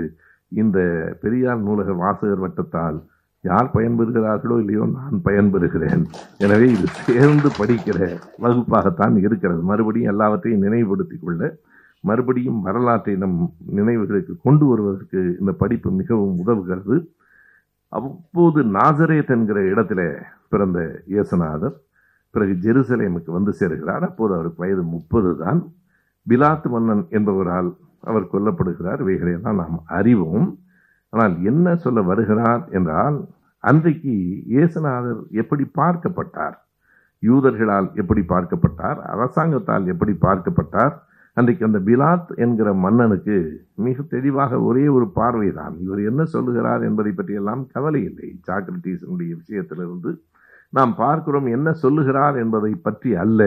[0.63, 0.79] இந்த
[1.23, 2.99] பெரியார் நூலக வாசகர் வட்டத்தால்
[3.45, 6.03] யார் பயன்பெறுகிறார்களோ இல்லையோ நான் பயன்பெறுகிறேன்.
[6.39, 7.99] எனவே இது சேர்ந்து படிக்கிற
[8.45, 9.61] வகுப்பாகத்தான் இருக்கிறது.
[9.63, 11.59] மறுபடியும் எல்லாவற்றையும் நினைவுபடுத்திக் கொள்ள
[12.09, 13.39] மறுபடியும் வரலாற்றை நம்
[13.77, 16.97] நினைவுகளுக்கு கொண்டு வருவதற்கு இந்த படிப்பு மிகவும் உதவுகிறது.
[17.89, 20.01] அப்போது நாசரேத் என்கிற இடத்துல
[20.49, 21.77] பிறந்த இயேசுநாதர்
[22.31, 24.05] பிறகு ஜெருசலேமுக்கு வந்து சேருகிறார்.
[24.11, 25.61] அப்போது அவருக்கு வயது முப்பது தான்.
[26.27, 29.01] பிலாத்து மன்னன் என்பவரால் அவர் கொல்லப்படுகிறார்.
[29.05, 30.49] இவைகளையெல்லாம் நாம் அறிவோம்.
[31.13, 33.19] ஆனால் என்ன சொல்ல வருகிறார் என்றால்
[33.65, 34.15] அன்றைக்கு
[34.55, 36.57] இயேசுநாதர் எப்படி பார்க்கப்பட்டார்?
[37.23, 38.99] யூதர்களால் எப்படி பார்க்கப்பட்டார்?
[39.13, 40.95] அரசாங்கத்தால் எப்படி பார்க்கப்பட்டார்?
[41.37, 43.37] அன்றைக்கு அந்த பிலாத் என்கிற மன்னனுக்கு
[43.87, 48.29] மிக தெளிவாக ஒரே ஒரு பார்வை தான் இவர் என்ன சொல்லுகிறார் என்பதை பற்றியெல்லாம் கவலை இல்லை.
[48.49, 50.13] சாக்ரட்டிஸனுடைய விஷயத்திலிருந்து
[50.73, 53.43] நாம் பார்க்கிறோம் என்ன சொல்லுகிறார் என்பதை பற்றி அல்ல.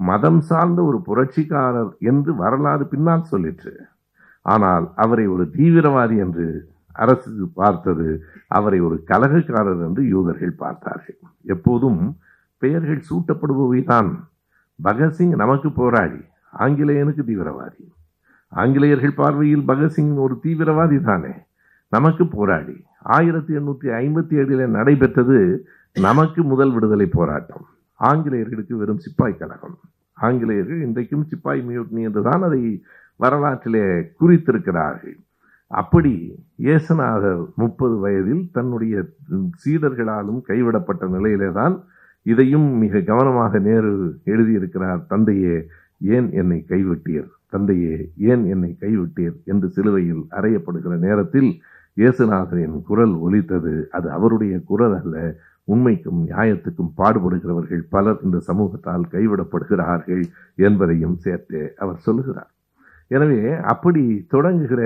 [0.00, 3.74] மதம் சார்ந்த ஒரு புரட்சிக்காரர் என்று வரலாறு பின்னால் சொல்லிற்று.
[4.46, 6.46] ஆனால் அவரை ஒரு தீவிரவாதி என்று
[6.92, 11.18] அரசு பார்த்தது அவரை ஒரு கலகக்காரர் என்று யூதர்கள் பார்த்தார்கள்.
[11.42, 12.18] எப்போதும்
[12.58, 14.10] பெயர்கள் சூட்டப்படுபவைதான்.
[14.84, 16.20] பகத்சிங் நமக்கு போராடி
[16.58, 17.84] ஆங்கிலேயனுக்கு தீவிரவாதி.
[18.48, 21.32] ஆங்கிலேயர்கள் பார்வையில் பகத்சிங் ஒரு தீவிரவாதி தானே
[21.88, 27.66] நமக்கு போராடி ஆயிரத்தி எண்ணூற்றி ஐம்பத்தி ஏழில் நடைபெற்றது நமக்கு முதல் விடுதலை போராட்டம்.
[27.94, 29.78] ஆங்கிலேயர்களுக்கு வெறும் சிப்பாய் கழகம்.
[30.14, 32.84] ஆங்கிலேயர்கள் இன்றைக்கும் சிப்பாய் மியூட்னி என்றுதான் அதை
[33.16, 35.18] வரலாற்றிலே குறித்திருக்கிறார்கள்.
[35.72, 36.12] அப்படி
[36.64, 38.94] இயேசுநாதர் முப்பது வயதில் தன்னுடைய
[39.62, 41.74] சீடர்களாலும் கைவிடப்பட்ட நிலையிலே தான்
[42.26, 43.92] இதையும் மிக கவனமாக நேரு
[44.24, 45.54] எழுதியிருக்கிறார் தந்தையே
[46.16, 47.28] ஏன் என்னை கைவிட்டீர்?
[47.48, 47.96] தந்தையே
[48.30, 49.36] ஏன் என்னை கைவிட்டீர்?
[49.44, 51.50] என்று சிலுவையில் அறையப்படுகிற நேரத்தில்
[51.96, 53.74] இயேசுநாதரின் குரல் ஒலித்தது.
[53.90, 55.16] அது அவருடைய குரல் அல்ல
[55.64, 60.24] உண்மைக்கும் நியாயத்துக்கும் பாடுபடுகிறவர்கள் பலர் இந்த சமூகத்தால் கைவிடப்படுகிறார்கள்
[60.68, 62.50] என்பதையும் சேர்த்து அவர் சொல்லுகிறார்.
[63.14, 63.40] எனவே
[63.72, 64.02] அப்படி
[64.34, 64.82] தொடங்குகிற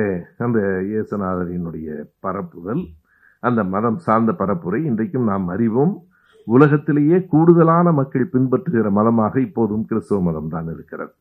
[0.47, 0.61] அந்த
[0.91, 1.89] இயேசுநாதரினுடைய
[2.25, 2.85] பரப்புதல்
[3.43, 5.95] அந்த மதம் சார்ந்த பரப்புரை இன்றைக்கும் நாம் அறிவோம்.
[6.47, 11.15] உலகத்திலேயே கூடுதலான மக்கள் பின்பற்றுகிற மதமாக இப்போதும் கிறிஸ்துவ மதம் தான் இருக்கிறது.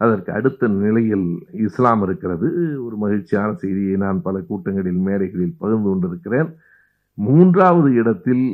[0.00, 1.26] அதற்கு அடுத்த நிலையில்
[1.66, 2.48] இஸ்லாம் இருக்கிறது.
[2.86, 6.50] ஒரு மகிழ்ச்சியான செய்தியை நான் பல கூட்டங்களில் மேடைகளில் பகிர்ந்து கொண்டிருக்கிறேன்.
[7.18, 8.44] மூன்றாவது இடத்தில்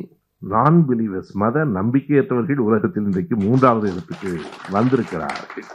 [0.43, 4.33] நான் பிலீவர்ஸ் மத நம்பிக்கையற்றவர்கள் உலகத்தில் இன்றைக்கு மூன்றாவது இடத்துக்கு
[4.77, 5.69] வந்திருக்கிறார்கள்.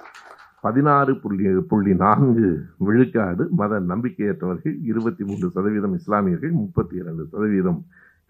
[0.62, 7.80] பதினாறு புள்ளி புள்ளி நான்கு விழுக்காடு மத நம்பிக்கையற்றவர்கள் இருபத்தி மூன்று சதவீதம் இஸ்லாமியர்கள் முப்பத்தி இரண்டு சதவீதம்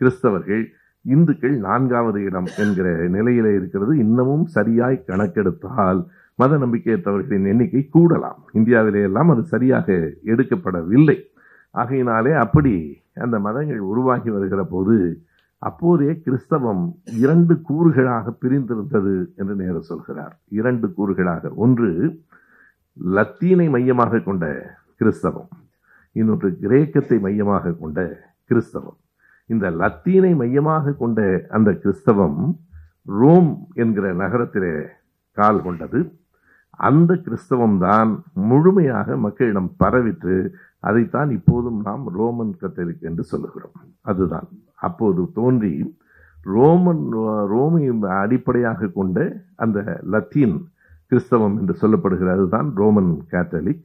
[0.01, 0.63] கிறிஸ்தவர்கள்.
[1.01, 3.97] இந்துக்கள் நான்காவது இடம் என்கிற நிலையிலே இருக்கிறது.
[3.97, 8.39] இன்னமும் சரியாய் கணக்கெடுத்தால் மத நம்பிக்கையற்றவர்களின் எண்ணிக்கை கூடலாம்.
[8.51, 9.87] இந்தியாவிலே எல்லாம் அது சரியாக
[10.25, 11.17] எடுக்கப்படவில்லை.
[11.71, 14.95] ஆகையினாலே அப்படி அந்த மதங்கள் உருவாகி வருகிற போது
[15.67, 16.83] அப்போதே கிறிஸ்தவம்
[17.23, 20.33] இரண்டு கூறுகளாக பிரிந்திருந்தது என்று நேரு சொல்கிறார்.
[20.59, 21.53] இரண்டு கூறுகளாக.
[21.55, 21.89] ஒன்று
[22.97, 24.45] லத்தீனை மையமாக கொண்ட
[24.95, 25.49] கிறிஸ்தவம்.
[26.11, 27.99] இன்னொன்று கிரேக்கத்தை மையமாக கொண்ட
[28.49, 28.97] கிறிஸ்தவம்.
[29.49, 31.19] இந்த லத்தீனை மையமாக கொண்ட
[31.49, 32.39] அந்த கிறிஸ்தவம்
[33.19, 34.73] ரோம் என்கிற நகரத்திலே
[35.37, 36.01] கால் கொண்டது.
[36.89, 38.11] அந்த கிறிஸ்தவம் தான்
[38.49, 40.35] முழுமையாக மக்களிடம் பரவிட்டு
[40.81, 43.75] அதைத்தான் இப்போதும் நாம் ரோமன் கத்தலிக் என்று சொல்லுகிறோம்.
[44.01, 44.47] அதுதான்.
[44.87, 45.73] அப்போது தோன்றி
[46.43, 47.03] ரோமன்
[47.53, 47.83] ரோமை
[48.21, 49.17] அடிப்படையாக கொண்ட
[49.55, 49.79] அந்த
[50.13, 50.55] லத்தீன்
[51.11, 52.31] கிறிஸ்தவம் என்று சொல்லப்படுகிறது.
[52.31, 53.81] அதுதான் ரோமன் கேத்தலிக்.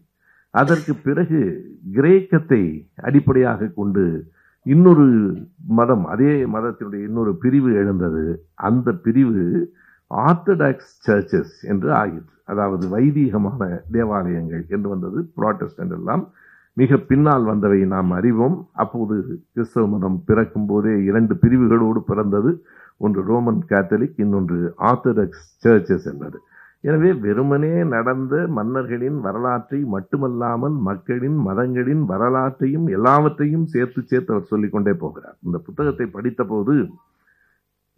[0.54, 1.40] அதற்கு பிறகு
[1.92, 2.62] கிரேக்கத்தை
[3.08, 4.04] அடிப்படையாக கொண்டு
[4.66, 5.06] இன்னொரு
[5.68, 8.24] மதம் அதே மதத்தினுடைய இன்னொரு பிரிவு எழுந்தது.
[8.68, 9.44] அந்த பிரிவு
[10.10, 15.20] ஆர்த்தடாக்ஸ் சர்ச்சஸ் என்று ஆகிற்று அதாவது வைதீகமான தேவாலயங்கள் என்று வந்தது.
[15.36, 16.24] புராட்டஸ்டன்ட் எல்லாம்
[16.76, 18.56] மிக பின்னால் வந்தவை நாம் அறிவோம்.
[18.82, 19.14] அப்போது
[19.52, 22.50] கிறிஸ்தவ மதம் பிறக்கும் போதே இரண்டு பிரிவுகளோடு பிறந்தது.
[23.04, 24.58] ஒன்று ரோமன் கேத்தலிக் இன்னொன்று
[24.88, 26.38] ஆர்த்தடாக்ஸ் சர்ச்சஸ் என்பது.
[26.80, 35.36] எனவே வெறுமனே நடந்த மன்னர்களின் வரலாற்றை மட்டுமல்லாமல் மக்களின் மதங்களின் வரலாற்றையும் எல்லாவற்றையும் சேர்த்து சேர்த்து அவர் சொல்லிக்கொண்டே போகிறார்.
[35.46, 36.74] இந்த புத்தகத்தை படித்தபோது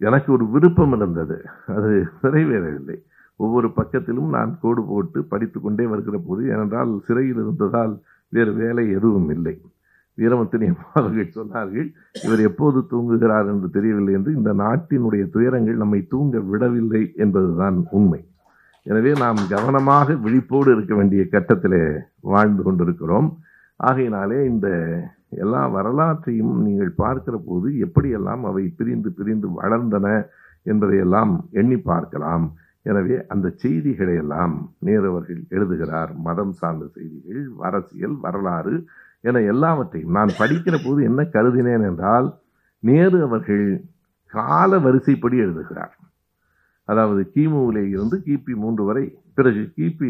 [0.01, 1.37] எனக்கு ஒரு விருப்பம் இருந்தது.
[1.77, 1.93] அது
[2.25, 2.99] நிறைவேறவில்லை.
[3.41, 7.93] ஒவ்வொரு பக்கத்திலும் நான் கோடு போட்டு படித்து கொண்டே வருகிற போது ஏனென்றால் சிறையில் இருந்ததால்
[8.35, 9.55] வேறு வேலை எதுவும் இல்லை.
[10.19, 10.67] வீரமத்தினி
[10.99, 11.89] அவர்கள் சொன்னார்கள்
[12.27, 18.21] இவர் எப்போது தூங்குகிறார் என்று தெரியவில்லை என்று இந்த நாட்டினுடைய துயரங்கள் நம்மை தூங்க விடவில்லை என்பதுதான் உண்மை.
[18.87, 21.83] எனவே நாம் கவனமாக விழிப்போடு இருக்க வேண்டிய கட்டத்திலே
[22.33, 23.29] வாழ்ந்து கொண்டிருக்கிறோம்.
[23.81, 24.69] ஆகையினாலே இந்த
[25.45, 30.07] எல்லா வரலாற்றையும் நீங்கள் பார்க்கிற போது எப்படியெல்லாம் அவை பிரிந்து பிரிந்து வளர்ந்தன
[30.71, 32.47] என்பதையெல்லாம் எண்ணி பார்க்கலாம்.
[32.87, 34.55] எனவே அந்த செய்திகளை எல்லாம்
[34.87, 36.11] நேருவர்கள் எழுதுகிறார்.
[36.27, 38.75] மதம் சார்ந்த செய்திகள் அரசியல் வரலாறு
[39.21, 42.29] என எல்லாவற்றையும் நான் படிக்கிற போது என்ன கருதினேன் என்றால்
[42.83, 43.65] நேரு அவர்கள்
[44.35, 45.95] கால வரிசைப்படி எழுதுகிறார்.
[46.89, 50.09] அதாவது கிமுவிலே இருந்து கிபி மூன்று வரை பிறகு கிபி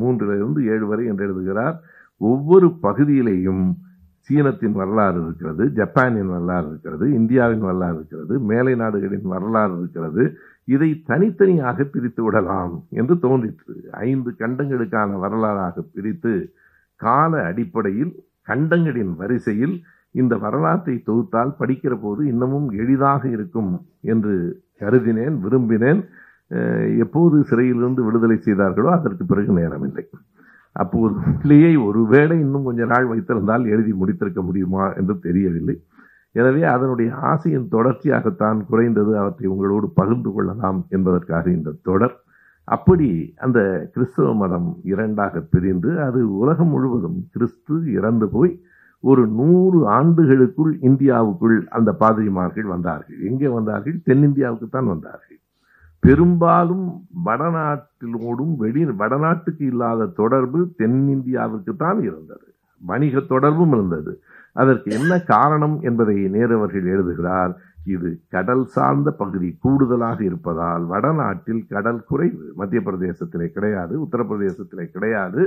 [0.00, 1.76] மூன்றிலிருந்து ஏழு வரை என்று எழுதுகிறார்.
[2.20, 3.64] ஒவ்வொரு பகுதியிலேயும்
[4.28, 10.24] சீனத்தின் வரலாறு இருக்கிறது ஜப்பானின் வரலாறு இருக்கிறது இந்தியாவின் வரலாறு இருக்கிறது மேலை நாடுகளின் வரலாறு இருக்கிறது
[10.74, 13.74] இதை தனித்தனியாக பிரித்து விடலாம் என்று தோன்றிற்று.
[14.08, 16.32] ஐந்து கண்டங்களுக்கான வரலாறாக பிரித்து
[17.00, 18.12] கால அடிப்படையில்
[18.48, 19.74] கண்டங்களின் வரிசையில்
[20.14, 23.72] இந்த வரலாற்றை தொகுத்தால் படிக்கிற போது இன்னமும் எளிதாக இருக்கும்
[24.12, 24.34] என்று
[24.80, 26.00] கருதினேன் விரும்பினேன்.
[27.04, 30.04] எப்போது சிறையிலிருந்து விடுதலை செய்தார்களோ அதற்கு பிறகு நேரமில்லை.
[30.76, 34.84] அப்போது பிள்ளையை ஒருவேளை இன்னும் கொஞ்ச நாள் வைத்திருந்தால் எழுதி முடித்திருக்க முடியுமா?
[34.92, 35.76] என்று தெரியவில்லை.
[36.34, 42.14] எனவே அதனுடைய ஆசையின் தொடர்ச்சியாகத்தான் குறைந்தது அவற்றை உங்களோடு பகிர்ந்து கொள்ளலாம் என்பதற்காக இந்த தொடர்.
[42.64, 48.52] அப்படி அந்த கிறிஸ்தவ மதம் இரண்டாக பிரிந்து அது உலகம் முழுவதும் கிறிஸ்து இறந்து போய்
[49.04, 53.18] ஒரு நூறு ஆண்டுகளுக்குள் இந்தியாவுக்குள் அந்த பாதிரிமார்கள் வந்தார்கள்.
[53.20, 53.96] எங்கே வந்தார்கள்?
[54.04, 55.38] தென்னிந்தியாவுக்கு தான் வந்தார்கள்.
[56.00, 56.86] பெரும்பாலும்
[57.24, 62.46] வடநாட்டிலோடும் வெளி வடநாட்டுக்கு இல்லாத தொடர்பு தென்னிந்தியாவுக்கு தான் இருந்தது.
[62.80, 64.12] வணிக தொடர்பும் இருந்தது.
[64.62, 67.52] அதற்கு என்ன காரணம் என்பதை நேரவர்கள் எழுதுகிறார்.
[67.94, 75.42] இது கடல் சார்ந்த பகுதி கூடுதலாக இருப்பதால் வடநாட்டில் கடல் குறைவு மத்திய பிரதேசத்திலே கிடையாது உத்தரப்பிரதேசத்திலே கிடையாது.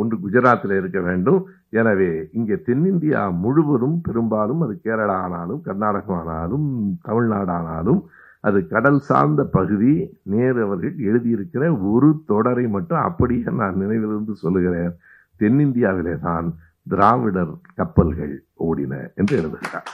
[0.00, 1.40] ஒன்று குஜராத்தில் இருக்க வேண்டும்.
[1.80, 6.66] எனவே இங்கே தென்னிந்தியா முழுவதும் பெரும்பாலும் அது கேரளா ஆனாலும் கர்நாடகம் ஆனாலும்
[7.08, 8.00] தமிழ்நாடு ஆனாலும்
[8.48, 9.92] அது கடல் சார்ந்த பகுதி.
[10.32, 14.92] நேரு அவர்கள் எழுதியிருக்கிற ஒரு தொடரை மட்டும் அப்படியே நான் நினைவிலிருந்து சொல்லுகிறேன்.
[15.40, 16.46] தென்னிந்தியாவிலே தான்
[16.88, 19.88] திராவிடர் கப்பல்கள் ஓடின என்று எழுதுகிறார்.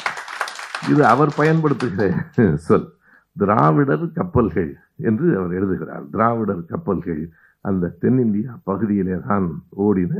[0.90, 2.12] இது அவர் பயன்படுத்துகிற
[2.54, 2.88] சொல்.
[3.36, 6.04] திராவிடர் கப்பல்கள் என்று அவர் எழுதுகிறார்.
[6.10, 7.22] திராவிடர் கப்பல்கள்
[7.60, 10.14] அந்த தென்னிந்தியா பகுதியிலே தான் ஓடின.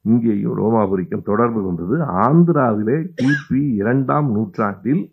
[0.00, 1.96] இங்கேயும் ரோமாபுரிக்கும் தொடர்பு கொண்டது.
[2.02, 5.12] ஆந்திராவிலே கிபி இரண்டாம் நூற்றாண்டில்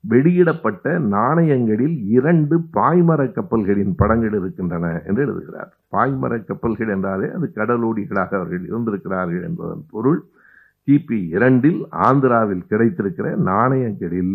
[0.00, 5.76] வெளியிடப்பட்ட நாணயங்களில் இரண்டு பாய்மர கப்பல்களின் படங்கள் இருக்கின்றன என்று எழுதுகிறார்.
[5.92, 10.20] பாய்மர கப்பல்கள் என்றாலே அது கடலோடிகளாக அவர்கள் இருந்திருக்கிறார்கள் என்பதன் பொருள்.
[10.88, 14.34] கிபி இரண்டில் ஆந்திராவில் கிடைத்திருக்கிற நாணயங்களில்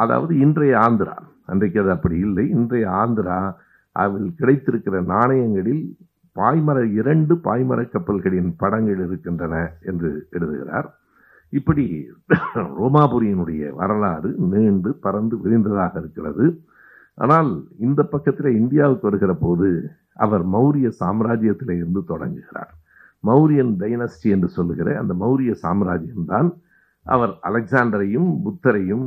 [0.00, 3.38] அதாவது இன்றைய ஆந்திரா அன்றைக்கு அது அப்படி இல்லை இன்றைய ஆந்திரா
[3.96, 5.82] அதில் கிடைத்திருக்கிற நாணயங்களில்
[6.36, 10.88] பாய்மர இரண்டு பாய்மர கப்பல்களின் படங்கள் இருக்கின்றன என்று எழுதுகிறார்.
[11.52, 11.84] இப்படி
[12.80, 16.46] ரோமாபுரியினுடைய வரலாறு நீண்டு பறந்து விரிந்ததாக இருக்கிறது.
[17.14, 19.68] ஆனால் இந்த பக்கத்தில் இந்தியாவுக்கு வருகிற போது
[20.14, 22.72] அவர் மௌரிய சாம்ராஜ்யத்தில் இருந்து தொடங்குகிறார்.
[23.28, 26.48] மௌரியன் டைனஸ்டி என்று சொல்லுகிற அந்த மௌரிய சாம்ராஜ்யம்தான்.
[27.06, 29.06] அவர் அலெக்சாண்டரையும் புத்தரையும்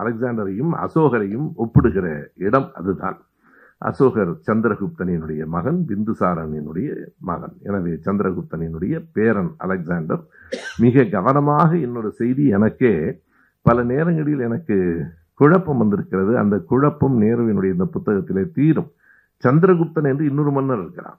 [0.00, 2.06] அலெக்சாண்டரையும் அசோகரையும் ஒப்பிடுகிற
[2.46, 3.18] இடம் அதுதான்.
[3.88, 6.90] அசோகர் சந்திரகுப்தனினுடைய மகன் பிந்துசாரனினுடைய
[7.30, 7.54] மகன்.
[7.68, 10.22] எனவே சந்திரகுப்தனினுடைய பேரன் அலெக்சாண்டர்.
[10.84, 12.94] மிக கவனமாக என்னோட செய்தி எனக்கே
[13.66, 14.76] பல நேரங்களில் எனக்கு
[15.40, 16.32] குழப்பம் வந்திருக்கிறது.
[16.42, 18.90] அந்த குழப்பம் நேருவினுடைய இந்த புத்தகத்திலே தீரும்.
[19.44, 21.18] சந்திரகுப்தன் என்று இன்னொரு மன்னர் இருக்கிறான்.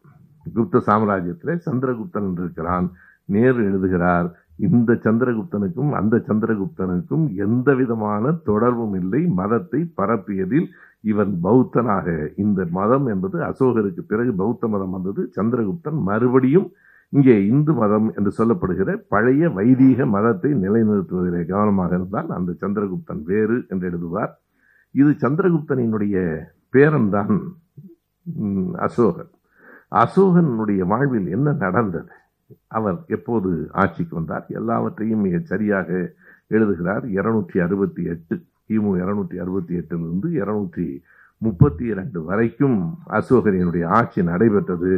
[0.55, 2.87] குப்த சாம்ராஜ்யத்தில் சந்திரகுப்தன் என்று இருக்கிறான்
[3.35, 4.27] நேரு எழுதுகிறார்
[4.65, 9.21] இந்த சந்திரகுப்தனுக்கும் அந்த சந்திரகுப்தனுக்கும் எந்த விதமான தொடர்பும் இல்லை.
[9.39, 10.67] மதத்தை பரப்பியதில்
[11.11, 12.07] இவன் பௌத்தனாக.
[12.43, 15.23] இந்த மதம் என்பது அசோகருக்கு பிறகு பௌத்த மதம் வந்தது.
[15.37, 16.67] சந்திரகுப்தன் மறுபடியும்
[17.13, 23.85] இங்கே இந்து மதம் என்று சொல்லப்படுகிற பழைய வைதீக மதத்தை நிலைநிறுத்துவதிலே கவனமாக இருந்தால் அந்த சந்திரகுப்தன் வேறு என்று
[23.91, 24.33] எழுதுவார்.
[24.95, 26.17] இது சந்திரகுப்தனினுடைய
[26.73, 27.33] பேரன்தான்
[28.75, 28.81] அசோகர்.
[28.87, 29.31] அசோகன்
[30.01, 32.13] அசோகனுடைய வாழ்வில் என்ன நடந்தது?
[32.67, 34.45] அவர் எப்போது ஆட்சிக்கு வந்தார்?
[34.59, 35.89] எல்லாவற்றையும் மிக சரியாக
[36.47, 37.05] எழுதுகிறார்.
[37.17, 38.35] இருநூற்றி அறுபத்தி எட்டு
[38.69, 40.87] கிமு இருநூற்றி அறுபத்தி எட்டிலிருந்து இருநூற்றி
[41.41, 42.77] முப்பத்தி இரண்டு வரைக்கும்
[43.09, 44.93] அசோகரினுடைய ஆட்சி நடைபெற்றது.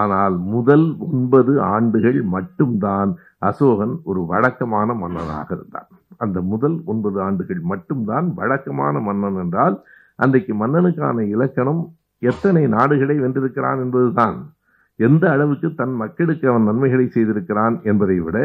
[0.00, 5.88] ஆனால் முதல் ஒன்பது ஆண்டுகள் மட்டும்தான் அசோகன் ஒரு வழக்கமான மன்னனாக இருந்தான்.
[6.16, 9.76] அந்த முதல் ஒன்பது ஆண்டுகள் மட்டும்தான் வழக்கமான மன்னன் என்றால்
[10.14, 11.82] அன்றைக்கு மன்னனுக்கான இலக்கணம்
[12.22, 14.36] எத்தனை நாடுகளை வென்றிருக்கிறான் என்பதுதான்.
[14.98, 18.38] எந்த அளவுக்கு தன் மக்களுக்கு அவன் நன்மைகளை செய்திருக்கிறான் என்பதை விட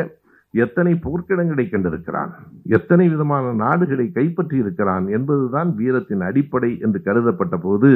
[0.54, 2.32] எத்தனை போர்க்கிடங்களை கண்டிருக்கிறான்
[2.78, 7.92] எத்தனை விதமான நாடுகளை கைப்பற்றி இருக்கிறான் என்பதுதான் வீரத்தின் அடிப்படை என்று கருதப்பட்ட போது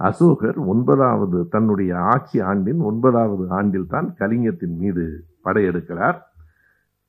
[0.00, 5.04] அசோகர் ஒன்பதாவது தன்னுடைய ஆட்சி ஆண்டின் ஒன்பதாவது ஆண்டில் தான் கலிங்கத்தின் மீது
[5.42, 6.18] படையெடுக்கிறார்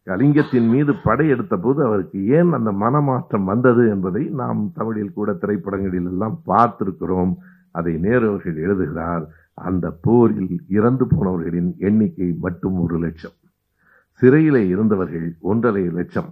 [0.07, 6.37] கலிங்கத்தின் மீது படையெடுத்த போது அவருக்கு ஏன் அந்த மனமாற்றம் வந்தது என்பதை நாம் தமிழில் கூட திரைப்படங்களில் எல்லாம்
[6.47, 7.33] பார்த்திருக்கிறோம்.
[7.71, 9.27] அதை நேருவர்கள் எழுதுகிறார்.
[9.53, 13.31] அந்த போரில் இறந்து போனவர்களின் எண்ணிக்கை மட்டும் ஒரு லட்சம்.
[14.11, 16.29] சிறையிலே இருந்தவர்கள் ஒன்றரை லட்சம்.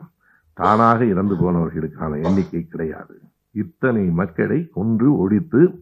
[0.54, 3.20] தானாக இறந்து போனவர்களுக்கான எண்ணிக்கை கிடையாது.
[3.52, 5.80] இத்தனை மக்களை கொன்று ஒழித்து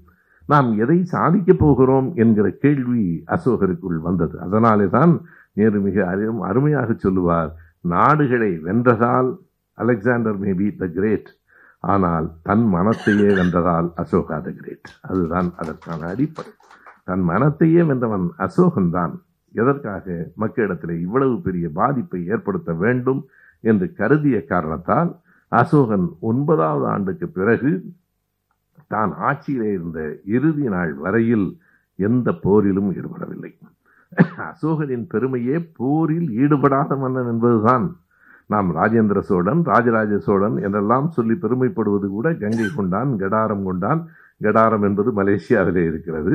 [0.48, 4.40] நாம் எதை சாதிக்கப் போகிறோம் என்கிற கேள்வி அசோகருக்குள் வந்தது.
[4.40, 5.22] அதனாலே தான்
[5.54, 9.38] நேரு மிக அரு- அருமையாக சொல்லுவார் நாடுகளை வென்றதால்
[9.74, 11.37] அலெக்சாண்டர் மேபி த கிரேட்
[11.84, 16.52] ஆனால் தன் மனத்தையே வென்றதால் அசோகா த கிரேட் அதுதான் அதற்கான அடிப்படை.
[17.04, 19.14] தன் மனத்தையே வென்றவன் அசோகன் தான்.
[19.56, 23.22] எதற்காக மக்களிடத்தில் இவ்வளவு பெரிய பாதிப்பை ஏற்படுத்த வேண்டும்
[23.64, 25.12] என்று கருதிய காரணத்தால்
[25.52, 27.72] அசோகன் ஒன்பதாவது ஆண்டுக்கு பிறகு
[28.88, 31.48] தான் ஆட்சியிலே இருந்த இறுதி நாள் வரையில்
[32.00, 33.52] எந்த போரிலும் ஈடுபடவில்லை.
[34.50, 37.88] அசோகனின் பெருமையே போரில் ஈடுபடாத மன்னன் என்பதுதான்.
[38.54, 44.02] நாம் ராஜேந்திர சோழன் ராஜராஜ சோழன் என்றெல்லாம் சொல்லி பெருமைப்படுவது கூட கங்கை கொண்டான் கடாரம் கொண்டான்.
[44.46, 46.34] கடாரம் என்பது மலேசியாவிலே இருக்கிறது.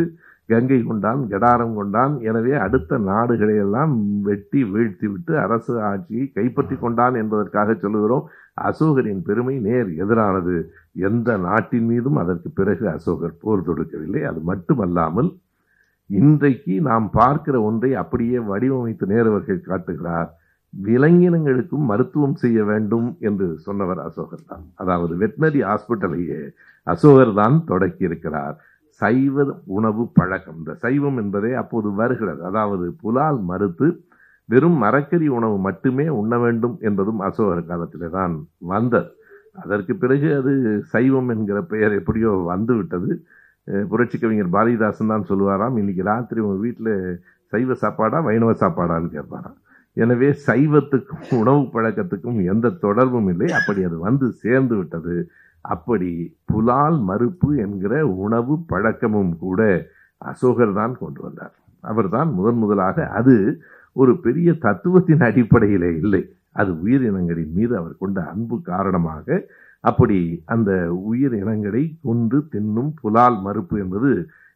[0.48, 2.14] கங்கை கொண்டான் கடாரம் கொண்டான்.
[2.29, 3.92] எனவே அடுத்த நாடுகளையெல்லாம்
[4.29, 8.27] வெட்டி வீழ்த்திவிட்டு அரசு ஆட்சியை கைப்பற்றி கொண்டான் என்பதற்காக சொல்லுகிறோம்.
[8.68, 10.57] அசோகரின் பெருமை நேர் எதிரானது.
[11.09, 14.22] எந்த நாட்டின் மீதும் அதற்கு பிறகு அசோகர் போர் தொடுக்கவில்லை.
[14.33, 15.31] அது மட்டுமல்லாமல்
[16.11, 20.31] இன்றைக்கு நாம் பார்க்கிற ஒன்றை அப்படியே வடிவமைத்து நேருவர்கள் காட்டுகிறார்.
[20.74, 24.64] விலங்கினங்களுக்கும் மருத்துவம் செய்ய வேண்டும் என்று சொன்னவர் அசோகர் தான்.
[24.82, 26.40] அதாவது வெட்னரி ஹாஸ்பிட்டலையே
[26.87, 28.56] அசோகர் தான் தொடக்கி இருக்கிறார்
[29.00, 29.44] சைவ
[29.76, 30.56] உணவு பழக்கம்.
[30.61, 32.40] இந்த சைவம் என்பதே அப்போது வருகிறது.
[32.50, 33.88] அதாவது புலால் மறுத்து
[34.48, 38.35] வெறும் மரக்கறி உணவு மட்டுமே உண்ண வேண்டும் என்பதும் அசோகர் காலத்திலே தான்
[38.72, 39.11] வந்தது.
[39.62, 40.52] அதற்கு பிறகு அது
[40.92, 43.11] சைவம் என்கிற பெயர் எப்படியோ வந்து விட்டது.
[43.90, 46.92] புரட்சி கவிஞர் பாரதிதாசன் தான் சொல்லுவாராம் இன்னைக்கு ராத்திரி உங்கள் வீட்டில்
[47.52, 49.58] சைவ சாப்பாடா வைணவ சாப்பாடான்னு கேட்பாராம்.
[49.96, 53.48] எனவே சைவத்துக்கும் உணவு பழக்கத்துக்கும் எந்த தொடர்பும் இல்லை.
[53.59, 55.16] அப்படி அது வந்து சேர்ந்து விட்டது.
[55.64, 56.11] அப்படி
[56.50, 59.61] புலால் மறுப்பு என்கிற உணவு பழக்கமும் கூட
[60.20, 61.55] அசோகர் தான் கொண்டு வந்தார்.
[61.85, 63.37] அவர்தான் முதன் முதலாக அது
[63.96, 66.22] ஒரு பெரிய தத்துவத்தின் அடிப்படையிலே இல்லை.
[66.61, 69.26] அது உயிரினங்களின் மீது அவர் கொண்ட அன்பு காரணமாக
[69.85, 70.18] அப்படி
[70.55, 70.70] அந்த
[71.11, 74.11] உயிர் இனங்களை கொன்று தின்னும் புலால் மறுப்பு என்பது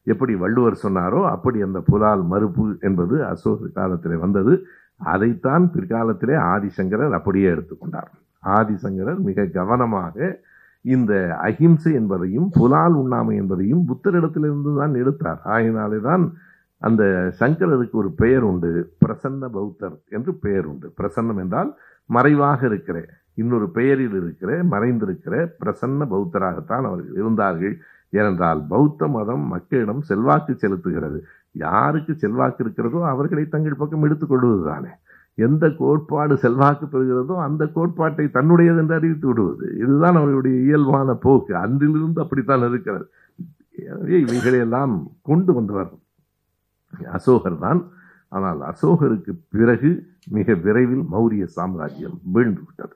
[0.06, 4.52] எப்படி வள்ளுவர் சொன்னாரோ அப்படி அந்த புலால் மறுப்பு என்பது அசோக காலத்தில் வந்தது.
[5.00, 8.10] அதைத்தான் பிற்காலத்திலே ஆதிசங்கரர் அப்படியே எடுத்துக்கொண்டார்
[8.42, 10.16] ஆதிசங்கரர் மிக கவனமாக
[10.84, 15.40] இந்த அகிம்சை என்பதையும் புலால் உண்ணாமை என்பதையும் புத்தரிடத்திலிருந்து தான் எடுத்தார்.
[15.44, 16.24] ஆகினாலே தான்
[16.82, 17.02] அந்த
[17.40, 18.70] சங்கரருக்கு ஒரு பெயர் உண்டு
[19.04, 20.92] பிரசன்ன பௌத்தர் என்று பெயர் உண்டு.
[21.00, 21.70] பிரசன்னம் என்றால்
[22.10, 22.98] மறைவாக இருக்கிற
[23.34, 27.74] இன்னொரு பெயரில் இருக்கிற மறைந்திருக்கிற பிரசன்ன பௌத்தராகத்தான் அவர்கள் இருந்தார்கள்.
[28.10, 31.18] ஏனென்றால் பௌத்த மதம் மக்களிடம் செல்வாக்கு செலுத்துகிறது.
[31.64, 34.92] யாருக்கு செல்வாக்கு இருக்கிறதோ அவர்களை தங்கள் பக்கம் எடுத்துக்கொள்வது தானே
[35.38, 39.66] எந்த கோட்பாடு செல்வாக்கு பெறுகிறதோ அந்த கோட்பாட்டை தன்னுடையது என்று அறிவித்து விடுவது.
[39.82, 41.52] இதுதான் அவர்களுடைய இயல்பான போக்கு.
[41.64, 43.06] அன்றிலிருந்து அப்படித்தான் இருக்கிறது.
[43.90, 44.94] எனவே இவைகளையெல்லாம்
[45.28, 45.90] கொண்டு வந்தவர்
[47.16, 47.80] அசோகர் தான்.
[48.32, 49.90] ஆனால் அசோகருக்கு பிறகு
[50.36, 52.94] மிக விரைவில் மௌரிய சாம்ராஜ்யம் வீழ்ந்து விட்டது.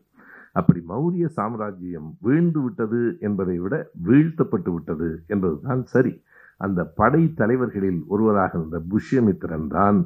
[0.58, 3.74] அப்படி மௌரிய சாம்ராஜ்யம் வீழ்ந்து விட்டது என்பதை விட
[4.08, 6.14] வீழ்த்தப்பட்டு விட்டது என்பதுதான் சரி.
[6.60, 9.98] அந்த படை தலைவர்களில் ஒருவராக இருந்த புஷ்யமித்திரன் தான்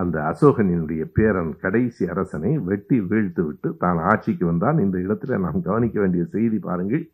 [0.00, 4.78] அந்த அசோகனினுடைய பேரன் கடைசி அரசனை வெட்டி வீழ்த்து விட்டு தான் ஆட்சிக்கு வந்தான்.
[4.84, 7.04] இந்த இடத்துல நாம் கவனிக்க வேண்டிய செய்தி பாருங்கள்.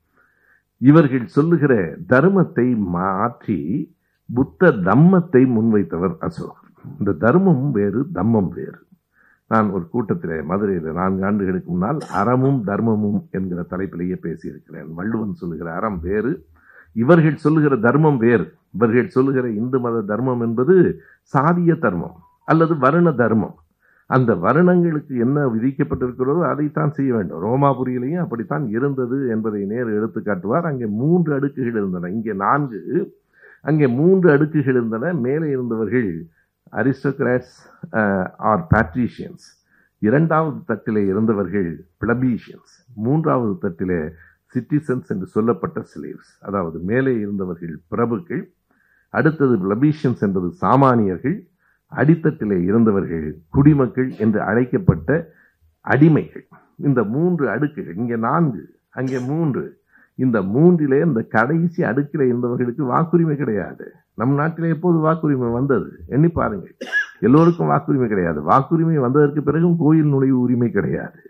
[0.80, 1.74] இவர்கள் சொல்லுகிற
[2.12, 3.60] தர்மத்தை மாற்றி
[4.28, 6.72] புத்த தம்மத்தை முன்வைத்தவர் அசோகர்.
[6.98, 8.80] இந்த தர்மம் வேறு தம்மம் வேறு.
[9.50, 14.88] நான் ஒரு கூட்டத்தில் மதுரையில் நான்கு ஆண்டுகளுக்கு முன்னால் அறமும் தர்மமும் என்கிற தலைப்பிலேயே பேசியிருக்கிறேன்.
[14.98, 16.32] வள்ளுவன் சொல்லுகிற அறம் வேறு
[16.96, 18.46] இவர்கள் சொல்லுகிற தர்மம் வேறு.
[18.74, 20.74] இவர்கள் சொல்லுகிற இந்து மத தர்மம் என்பது
[21.34, 22.16] சாதிய தர்மம்
[22.52, 23.56] அல்லது வருண தர்மம்.
[24.10, 27.42] அந்த வருணங்களுக்கு என்ன விதிக்கப்பட்டிருக்கிறதோ அதைத்தான் செய்ய வேண்டும்.
[27.46, 32.10] ரோமாபுரியிலையும் அப்படித்தான் இருந்தது என்பதை நேர் எடுத்து காட்டுவார் அங்கே மூன்று அடுக்குகள் இருந்தன.
[32.16, 32.80] இங்கே நான்கு
[33.70, 35.12] அங்கே மூன்று அடுக்குகள் இருந்தன.
[35.26, 36.10] மேலே இருந்தவர்கள்
[36.80, 37.56] அரிஸ்டோகிராட்ஸ்
[38.50, 39.46] ஆர் பேட்ரிஷியன்ஸ்.
[40.02, 41.70] இரண்டாவது தட்டிலே இருந்தவர்கள்
[42.02, 42.72] பிளபீஷியன்ஸ்.
[43.06, 44.00] மூன்றாவது தட்டிலே
[44.54, 48.44] சிட்டிசன்ஸ் என்று சொல்லப்பட்ட ஸ்லேவ்ஸ் அதாவது மேலே இருந்தவர்கள் பிரபுக்கள்.
[49.18, 51.36] அடுத்தது பிளபீஷியன்ஸ் என்பது சாமானியர்கள்
[51.92, 55.08] அடித்தட்டிலே இருந்தவர்கள் குடிமக்கள் என்று அழைக்கப்பட்ட
[55.84, 56.46] அடிமைகள்.
[56.86, 58.62] இந்த மூன்று அடுக்குகள் இங்கே நான்கு
[58.98, 59.64] அங்கே மூன்று.
[60.18, 63.86] இந்த மூன்றிலே இந்த கடைசி அடுக்கில் இருந்தவர்களுக்கு வாக்குரிமை கிடையாது.
[64.20, 65.88] நம் நாட்டிலே எப்போது வாக்குரிமை வந்தது?
[66.14, 66.74] எண்ணி பாருங்கள்.
[67.26, 68.40] எல்லோருக்கும் வாக்குரிமை கிடையாது.
[68.50, 71.20] வாக்குரிமை வந்ததற்கு பிறகும் கோயில் நுழைவு உரிமை கிடையாது.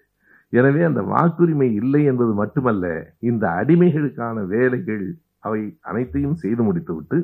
[0.53, 2.87] எனவே அந்த வாக்குரிமை இல்லை என்பது மட்டுமல்ல
[3.31, 5.07] இந்த அடிமைகளுக்கான வேலைகள்
[5.47, 7.19] அவை அனைத்தையும் செய்து முடித்துவிட்டு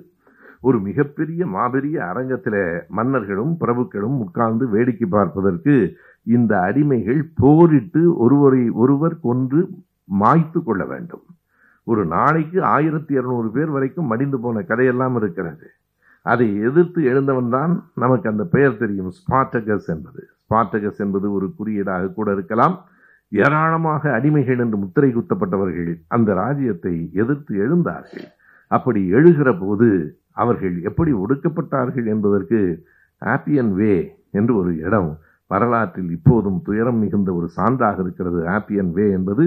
[0.63, 2.63] ஒரு மிகப்பெரிய மாபெரிய அரங்கத்தில்
[2.99, 5.75] மன்னர்களும் பிரபுக்களும் உட்கார்ந்து வேடிக்கை பார்ப்பதற்கு
[6.27, 9.61] இந்த அடிமைகள் போரிட்டு ஒருவரை ஒருவர் கொன்று
[10.23, 11.25] மாய்த்து கொள்ள வேண்டும்.
[11.87, 15.67] ஒரு நாளைக்கு ஆயிரத்தி இரநூறு பேர் வரைக்கும் மடிந்து போன கதையெல்லாம் இருக்கிறது.
[16.23, 20.23] அதை எதிர்த்து எழுந்தவன் தான் நமக்கு அந்த பெயர் தெரியும் ஸ்பாட்டகஸ் என்பது.
[20.43, 22.75] ஸ்பாட்டகஸ் என்பது ஒரு குறியீடாக கூட இருக்கலாம்.
[23.33, 28.27] ஏராளமாக அடிமைகள் என்று முத்திரை குத்தப்பட்டவர்கள் அந்த ராஜ்யத்தை எதிர்த்து எழுந்தார்கள்.
[28.71, 29.89] அப்படி எழுகிற போது
[30.37, 32.61] அவர்கள் எப்படி ஒடுக்கப்பட்டார்கள் என்பதற்கு
[33.23, 33.95] ஆப்பியன் வே
[34.31, 35.11] என்று ஒரு இடம்
[35.51, 39.45] வரலாற்றில் இப்போதும் துயரம் மிகுந்த ஒரு சான்றாக இருக்கிறது ஆப்பியன் வே என்பது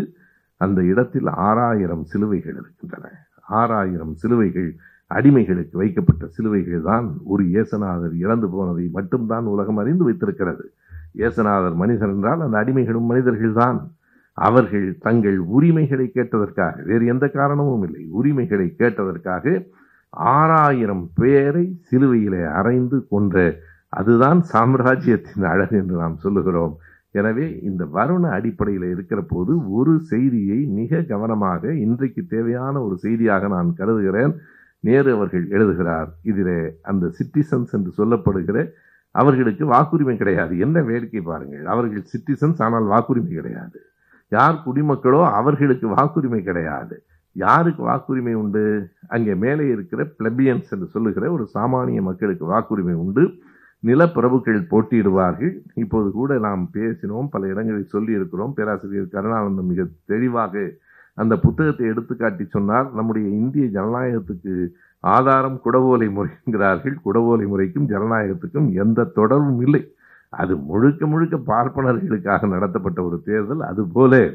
[0.62, 3.06] அந்த இடத்தில் ஆறாயிரம் சிலுவைகள் இருக்கின்றன.
[3.60, 4.70] ஆறாயிரம் சிலுவைகள்
[5.12, 10.66] அடிமைகளுக்கு வைக்கப்பட்ட சிலுவைகள் தான் ஒரு இயேசநாதர் இறந்து போனதை மட்டும்தான் உலகம் அறிந்து வைத்திருக்கிறது.
[11.14, 13.80] இயேசநாதர் மனிதர் என்றால் அந்த அடிமைகளும் மனிதர்கள்தான்
[14.38, 18.04] அவர்கள் தங்கள் உரிமைகளை கேட்டதற்காக வேறு எந்த காரணமும் இல்லை.
[18.20, 19.46] உரிமைகளை கேட்டதற்காக
[20.14, 23.36] ஆறாயிரம் பேரை சிலுவையிலே அறைந்து கொன்ற
[23.90, 26.74] அதுதான் சாம்ராஜ்யத்தின் அழகு என்று நாம் சொல்லுகிறோம்.
[27.12, 33.70] எனவே இந்த வருண அடிப்படையில் இருக்கிற போது ஒரு செய்தியை மிக கவனமாக இன்றைக்கு தேவையான ஒரு செய்தியாக நான்
[33.80, 34.34] கருதுகிறேன்.
[34.80, 38.58] நேரு அவர்கள் எழுதுகிறார் இதில் அந்த சிட்டிசன்ஸ் என்று சொல்லப்படுகிற
[39.12, 40.54] அவர்களுக்கு வாக்குரிமை கிடையாது.
[40.58, 43.80] என்ன வேடிக்கை பாருங்கள் அவர்கள் சிட்டிசன்ஸ் ஆனால் வாக்குரிமை கிடையாது.
[44.32, 46.96] யார் குடிமக்களோ அவர்களுக்கு வாக்குரிமை கிடையாது.
[47.34, 48.90] யாருக்கு வாக்குரிமை உண்டு?
[49.08, 53.34] அங்கே மேலே இருக்கிற பிளபியன்ஸ் என்று சொல்லுகிற ஒரு சாமானிய மக்களுக்கு வாக்குரிமை உண்டு.
[53.86, 55.54] நிலப்பிரபுக்கள் போட்டியிடுவார்கள்.
[55.74, 58.54] இப்போது கூட நாம் பேசினோம் பல இடங்களில் சொல்லியிருக்கிறோம்.
[58.54, 60.70] பேராசிரியர் கருணானந்தம் மிக தெளிவாக
[61.14, 62.94] அந்த புத்தகத்தை எடுத்துக்காட்டி சொன்னார்.
[62.94, 64.68] நம்முடைய இந்திய ஜனநாயகத்துக்கு
[65.00, 69.94] ஆதாரம் குடவோலை முறைங்கிறார்கள் குடவோலை முறைக்கும் ஜனநாயகத்துக்கும் எந்த தொடர்பும் இல்லை.
[70.30, 73.60] அது முழுக்க முழுக்க பார்ப்பனர்களுக்காக நடத்தப்பட்ட ஒரு தேர்தல்.
[73.60, 74.30] அதுபோல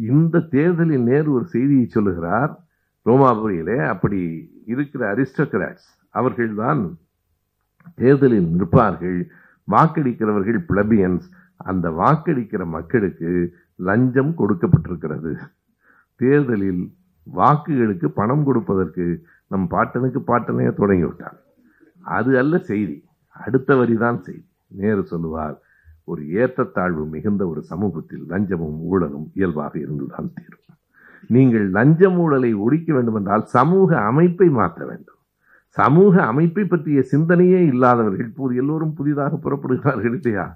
[0.00, 2.64] இந்த தேர்தலில் நேரு ஒரு செய்தியை சொல்லுகிறார்
[3.06, 4.20] ரோமாபுரியிலே அப்படி
[4.66, 6.98] இருக்கிற அரிஸ்டோகிராட்ஸ் அவர்கள்தான்
[7.94, 9.30] தேர்தலில் நிற்பார்கள்
[9.68, 15.36] வாக்களிக்கிறவர்கள் பிளபியன்ஸ் அந்த வாக்களிக்கிற மக்களுக்கு லஞ்சம் கொடுக்கப்பட்டிருக்கிறது.
[16.16, 16.92] தேர்தலில்
[17.34, 21.38] வாக்குகளுக்கு பணம் கொடுப்பதற்கு நம் பாட்டனுக்கு பாட்டனையே தொடங்கிவிட்டான்.
[22.00, 24.44] அது அல்ல செய்தி அடுத்த வரிதான் செய்தி.
[24.66, 25.62] நேரு சொல்லுவார்
[26.12, 30.64] ஒரு ஏற்றத்தாழ்வு மிகுந்த ஒரு சமூகத்தில் லஞ்சமும் ஊழலும் இயல்பாக இருந்துதான் தீரும்.
[31.34, 35.18] நீங்கள் லஞ்சம் ஊழலை ஒழிக்க வேண்டுமென்றால் சமூக அமைப்பை மாற்ற வேண்டும்.
[35.76, 40.46] சமூக அமைப்பை பற்றிய சிந்தனையே இல்லாதவர்கள் இப்போது எல்லோரும் புதிதாக புறப்படுகிறார்கள் இல்லையா?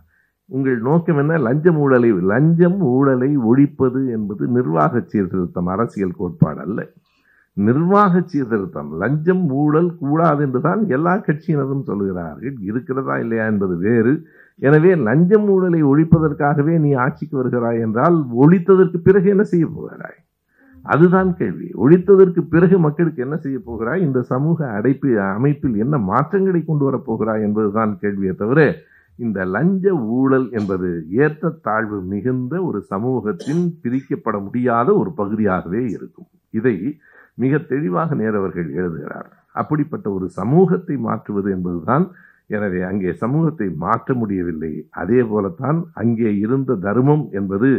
[0.49, 1.35] உங்கள் நோக்கம் என்ன?
[1.47, 6.81] லஞ்சம் ஊழலை லஞ்சம் ஊழலை ஒழிப்பது என்பது நிர்வாக சீர்திருத்தம் அரசியல் கோட்பாடு அல்ல.
[7.57, 14.15] நிர்வாக சீர்திருத்தம் லஞ்சம் ஊழல் கூடாது என்றுதான் எல்லா கட்சியினரும் சொல்லுகிறார்கள் இருக்கிறதா இல்லையா என்பது வேறு.
[14.59, 20.19] எனவே லஞ்சம் ஊழலை ஒழிப்பதற்காகவே நீ ஆட்சிக்கு வருகிறாய் என்றால் ஒழித்ததற்கு பிறகு என்ன செய்ய போகிறாய்?
[20.85, 21.69] அதுதான் கேள்வி.
[21.85, 24.01] ஒழித்ததற்கு பிறகு மக்களுக்கு என்ன செய்ய போகிறாய்?
[24.01, 28.61] இந்த சமூக அடைப்பு அமைப்பில் என்ன மாற்றங்களை கொண்டு வரப்போகிறாய் என்பதுதான் கேள்வியை தவிர
[29.19, 36.29] இந்த லஞ்ச ஊழல் என்பது ஏற்றத்தாழ்வு மிகுந்த ஒரு சமூகத்தின் பிரிக்கப்பட முடியாத ஒரு பகுதியாகவே இருக்கும்.
[36.51, 36.77] இதை
[37.35, 42.05] மிக தெளிவாக நேரவர்கள் எழுதுகிறார் அப்படிப்பட்ட ஒரு சமூகத்தை மாற்றுவது என்பதுதான்
[42.57, 44.73] எனவே அங்கே சமூகத்தை மாற்ற முடியவில்லை.
[45.03, 47.71] அதே போலத்தான் அங்கே இருந்த தர்மம் என்பது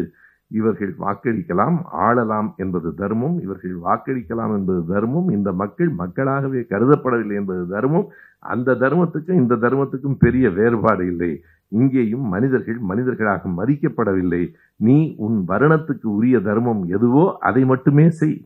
[0.52, 8.08] இவர்கள் வாக்களிக்கலாம் ஆளலாம் என்பது தர்மம் இவர்கள் வாக்களிக்கலாம் என்பது தர்மம் இந்த மக்கள் மக்களாகவே கருதப்படவில்லை என்பது தர்மம்
[8.54, 11.32] அந்த தர்மத்துக்கும் இந்த தர்மத்துக்கும் பெரிய வேறுபாடு இல்லை.
[11.72, 14.44] இங்கேயும் மனிதர்கள் மனிதர்களாக மதிக்கப்படவில்லை.
[14.86, 18.38] நீ உன் வருணத்துக்கு உரிய தர்மம் எதுவோ அதை மட்டுமே செய்.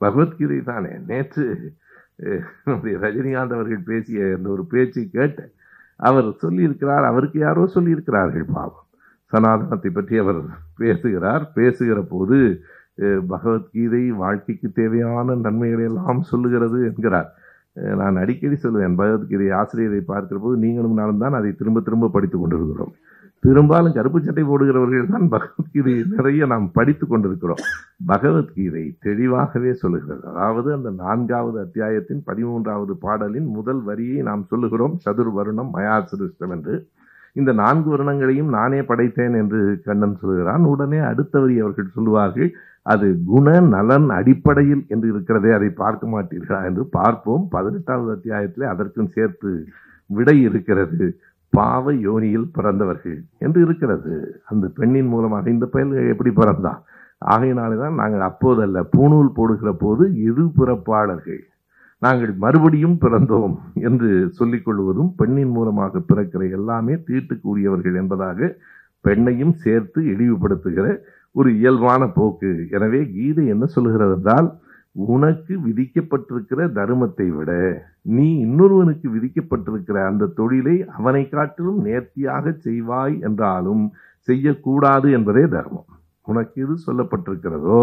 [0.00, 0.92] பகவத்கீதை தானே?
[1.10, 1.44] நேற்று
[2.66, 5.52] நம்முடைய ரஜினிகாந்த் அவர்கள் பேசிய அந்த ஒரு பேச்சை கேட்டேன்.
[5.96, 8.86] அவர் சொல்லியிருக்கிறார் அவருக்கு யாரோ சொல்லியிருக்கிறார்கள் பாவம்.
[9.32, 10.40] சனாதனத்தை பற்றி அவர்
[10.82, 11.44] பேசுகிறார்.
[11.58, 12.38] பேசுகிற போது
[13.32, 17.30] பகவத்கீதை வாழ்க்கைக்கு தேவையான நன்மைகளை எல்லாம் சொல்லுகிறது என்கிறார்.
[18.00, 22.92] நான் அடிக்கடி சொல்லுவேன் பகவத்கீதை ஆசிரியரை பார்க்கிற போது நீங்களும் நானும் தான் அதை திரும்ப திரும்ப படித்துக் கொண்டிருக்கிறோம்.
[23.42, 27.62] பெரும்பாலும் கருப்பு சட்டை போடுகிறவர்கள் தான் பகவத்கீதையை நிறைய நாம் படித்து கொண்டிருக்கிறோம்.
[28.06, 30.28] பகவத்கீதை தெளிவாகவே சொல்லுகிறது.
[30.28, 34.98] அதாவது அந்த நான்காவது அத்தியாயத்தின் பதிமூன்றாவது பாடலின் முதல் வரியை நாம் சொல்லுகிறோம்.
[35.04, 35.96] சதுர் வருணம் மயா
[36.48, 36.76] என்று.
[37.32, 42.50] இந்த நான்கு வருணங்களையும் நானே படைத்தேன் என்று கண்ணன் சொல்கிறான் உடனே அடுத்த வரி அவர்கள் சொல்லுவார்கள்
[42.82, 46.64] அது குண நலன் அடிப்படையில் என்று இருக்கிறதே அதை பார்க்க மாட்டீர்களா?
[46.64, 47.48] என்று பார்ப்போம்.
[47.50, 49.66] பதினெட்டாவது அத்தியாயத்திலே அதற்கும் சேர்த்து
[50.06, 51.06] விடை இருக்கிறது.
[51.56, 54.12] பாவ யோனியில் பிறந்தவர்கள் என்று இருக்கிறது.
[54.50, 56.80] அந்த பெண்ணின் மூலமாக இந்த பயல்கள் எப்படி பிறந்தான்
[57.32, 61.42] ஆகையினாலே தான் நாங்கள் அப்போதல்ல பூணூல் போடுகிற போது இரு பிறப்பாளர்கள்?
[62.02, 63.54] நாங்கள் மறுபடியும் பிறந்தோம்
[63.88, 68.48] என்று சொல்லிக்கொள்வதும் பெண்ணின் மூலமாக பிறக்கிற எல்லாமே தீட்டுக்குரியவர்கள் என்பதாக
[69.04, 70.86] பெண்ணையும் சேர்த்து இழிவுபடுத்துகிற
[71.34, 72.50] ஒரு இயல்பான போக்கு.
[72.76, 74.48] எனவே கீதை என்ன சொல்கிறது என்றால்
[74.96, 77.50] உனக்கு விதிக்கப்பட்டிருக்கிற தர்மத்தை விட
[78.16, 83.84] நீ இன்னொருவனுக்கு விதிக்கப்பட்டிருக்கிற அந்த தொழிலை அவனை காட்டிலும் நேர்த்தியாக செய்வாய் என்றாலும்
[84.28, 85.88] செய்யக்கூடாது என்பதே தர்மம்.
[86.26, 87.80] உனக்கு எது சொல்லப்பட்டிருக்கிறதோ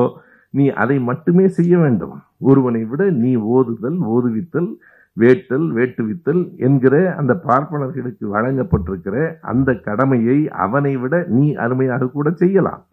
[0.53, 2.15] நீ அதை மட்டுமே செய்ய வேண்டும்.
[2.49, 4.69] ஒருவனை விட நீ ஓதுதல் ஓதுவித்தல்
[5.17, 9.15] வேட்டல் வேட்டுவித்தல் என்கிற அந்த பார்ப்பனர்களுக்கு வழங்கப்பட்டிருக்கிற
[9.51, 12.83] அந்த கடமையை அவனை விட நீ அருமையாக கூட செய்யலாம்.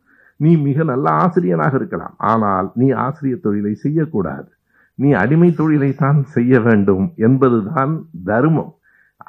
[0.41, 2.15] நீ மிக நல்ல ஆசிரியனாக இருக்கலாம்.
[2.33, 4.49] ஆனால் நீ ஆசிரியர் தொழிலை செய்யக்கூடாது.
[4.99, 8.73] நீ அடிமை தொழிலை தான் செய்ய வேண்டும் என்பதுதான் தர்மம்.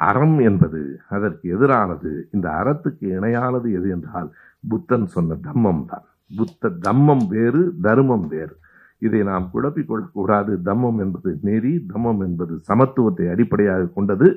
[0.07, 0.81] அறம் என்பது
[1.15, 2.11] அதற்கு எதிரானது.
[2.31, 4.29] இந்த அறத்துக்கு இணையானது எது என்றால்
[4.69, 6.05] புத்தன் சொன்ன தம்மம் தான்
[6.37, 8.55] புத்த தம்மம் வேறு தர்மம் வேறு.
[9.01, 14.27] இதை நாம் குழப்பிக்கொள்ளக்கூடாது தம்மம் என்பது நெறி தம்மம் என்பது சமத்துவத்தை அடிப்படையாக கொண்டது.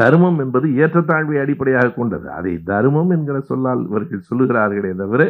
[0.00, 2.26] தர்மம் என்பது ஏற்றத்தாழ்வை அடிப்படையாக கொண்டது.
[2.38, 5.22] அதை தர்மம் என்கிற சொல்லால் இவர்கள் சொல்லுகிறார்களே தவிர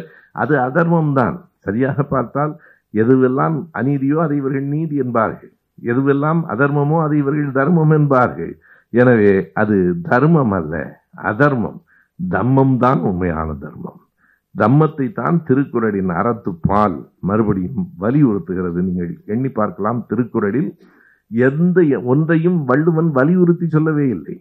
[0.43, 1.37] அது அதர்மம் தான்.
[1.67, 2.53] சரியாக பார்த்தால்
[2.93, 5.53] எதுவெல்லாம் அநீதியோ அதை இவர்கள் நீதி என்பார்கள்.
[5.91, 8.53] எதுவெல்லாம் அதர்மமோ அதை இவர்கள் தர்மம் என்பார்கள்.
[8.93, 9.77] எனவே அது
[10.09, 10.73] தர்மம் அல்ல
[11.31, 11.79] அதர்மம்.
[12.19, 13.99] தம்மம் தான் உண்மையான தர்மம்.
[14.55, 16.97] தம்மத்தை தான் திருக்குறளின் அறத்து பால்.
[17.19, 18.79] மறுபடியும் வலியுறுத்துகிறது.
[18.89, 20.05] நீங்கள் எண்ணி பார்க்கலாம்.
[20.07, 20.71] திருக்குறளில்
[21.31, 24.35] எந்த ஒன்றையும் வள்ளுவன் வலியுறுத்தி சொல்லவே இல்லை.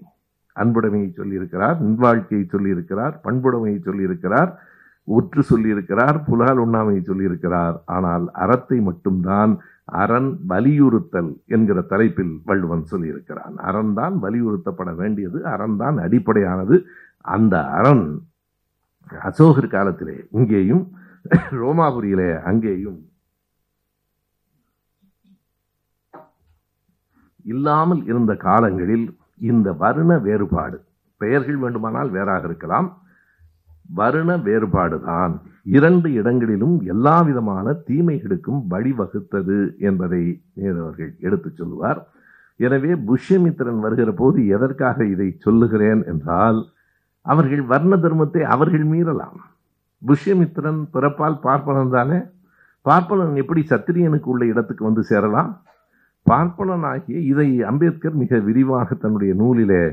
[0.56, 4.50] அன்புடைமையை சொல்லியிருக்கிறார் நின்வாழ்க்கையை சொல்லியிருக்கிறார் பண்புடைமையை சொல்லியிருக்கிறார்
[5.08, 7.76] உற்று சொல்லியிருக்கிறார் புலால் உண்ணாமையை சொல்லியிருக்கிறார்.
[7.84, 9.52] ஆனால் அறத்தை மட்டும்தான்
[9.84, 13.54] அரண் வலியுறுத்தல் என்கிற தலைப்பில் வள்ளுவன் சொல்லியிருக்கிறான்.
[13.68, 16.76] அறந்தான் வலியுறுத்தப்பட வேண்டியது அறந்தான் அடிப்படையானது.
[17.20, 18.06] அந்த அரண்
[19.10, 20.84] அசோகர் காலத்திலே இங்கேயும்
[21.50, 23.10] ரோமாபுரியிலே அங்கேயும்
[27.44, 30.84] இல்லாமல் இருந்த காலங்களில் இந்த வருண வேறுபாடு
[31.16, 33.00] பெயர்கள் வேண்டுமானால் வேறாக இருக்கலாம்
[33.96, 42.08] வருண வேறுபாடுதான் இரண்டு இடங்களிலும் எல்லா விதமான தீமைகளுக்கும் வழிவகுத்தது என்பதை நேரவர்கள் எடுத்துச் சொல்லுவார்.
[42.56, 46.72] எனவே புஷ்யமித்திரன் வருகிற போது எதற்காக இதை சொல்லுகிறேன் என்றால்
[47.22, 49.38] அவர்கள் வர்ண தர்மத்தை அவர்கள் மீறலாம்.
[50.02, 52.18] புஷ்யமித்திரன் பிறப்பால் பார்ப்பனன் தானே?
[52.84, 55.62] பார்ப்பனன் எப்படி சத்திரியனுக்கு உள்ள இடத்துக்கு வந்து சேரலாம்?
[56.30, 59.84] பார்ப்பனன் ஆகிய இதை அம்பேத்கர் மிக விரிவாக தன்னுடைய நூலிலே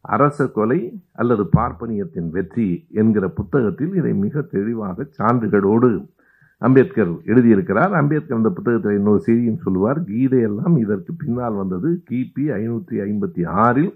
[0.00, 0.80] அரச கொலை
[1.12, 5.90] அல்லது பார்ப்பனியத்தின் வெற்றி என்கிற புத்தகத்தில் இதை மிக தெளிவாக சான்றுகளோடு
[6.58, 7.92] அம்பேத்கர் எழுதியிருக்கிறார்.
[8.00, 10.00] அம்பேத்கர் அந்த புத்தகத்தில் இன்னொரு செய்தியும் சொல்லுவார்.
[10.00, 13.92] கீதையெல்லாம் இதற்கு பின்னால் வந்தது கிபி ஐநூற்றி ஐம்பத்தி ஆறில்.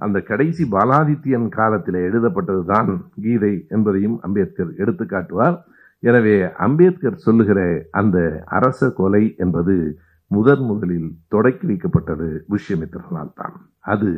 [0.00, 2.90] அந்த கடைசி பாலாதித்யன் காலத்தில் எழுதப்பட்டது தான்
[3.24, 5.56] கீதை என்பதையும் அம்பேத்கர் எடுத்து காட்டுவார்
[6.02, 6.36] எனவே
[6.66, 7.60] அம்பேத்கர் சொல்லுகிற
[8.00, 8.18] அந்த
[8.58, 9.74] அரச கொலை என்பது
[10.30, 13.56] முதன் முதலில் தொடக்கி வைக்கப்பட்டது புஷ்யமித்திரனால் தான்.
[13.92, 14.10] அது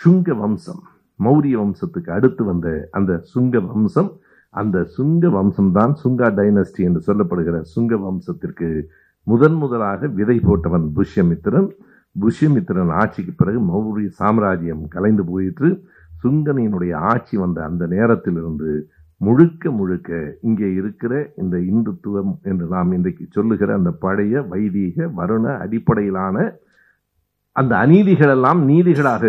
[0.00, 0.82] சுங்க வம்சம்
[1.20, 4.10] மௌரிய வம்சத்துக்கு அடுத்து வந்த அந்த சுங்க வம்சம்
[4.54, 8.68] அந்த சுங்க வம்சம் தான் சுங்கா டைனஸ்டி என்று சொல்லப்படுகிற சுங்க வம்சத்திற்கு
[9.26, 11.68] முதன் முதலாக விதை போட்டவன் புஷ்யமித்திரன்.
[12.20, 15.68] புஷ்யமித்திரன் ஆட்சிக்கு பிறகு மௌரிய சாம்ராஜ்யம் கலைந்து போயிற்று.
[16.22, 18.70] சுங்கனினுடைய ஆட்சி வந்த அந்த நேரத்திலிருந்து
[19.20, 26.36] முழுக்க முழுக்க இங்கே இருக்கிற இந்த இந்துத்துவம் என்று நாம் இன்றைக்கு சொல்லுகிற அந்த பழைய வைதீக வருண அடிப்படையிலான
[27.52, 29.24] அந்த அநீதிகளெல்லாம் நீதிகளாக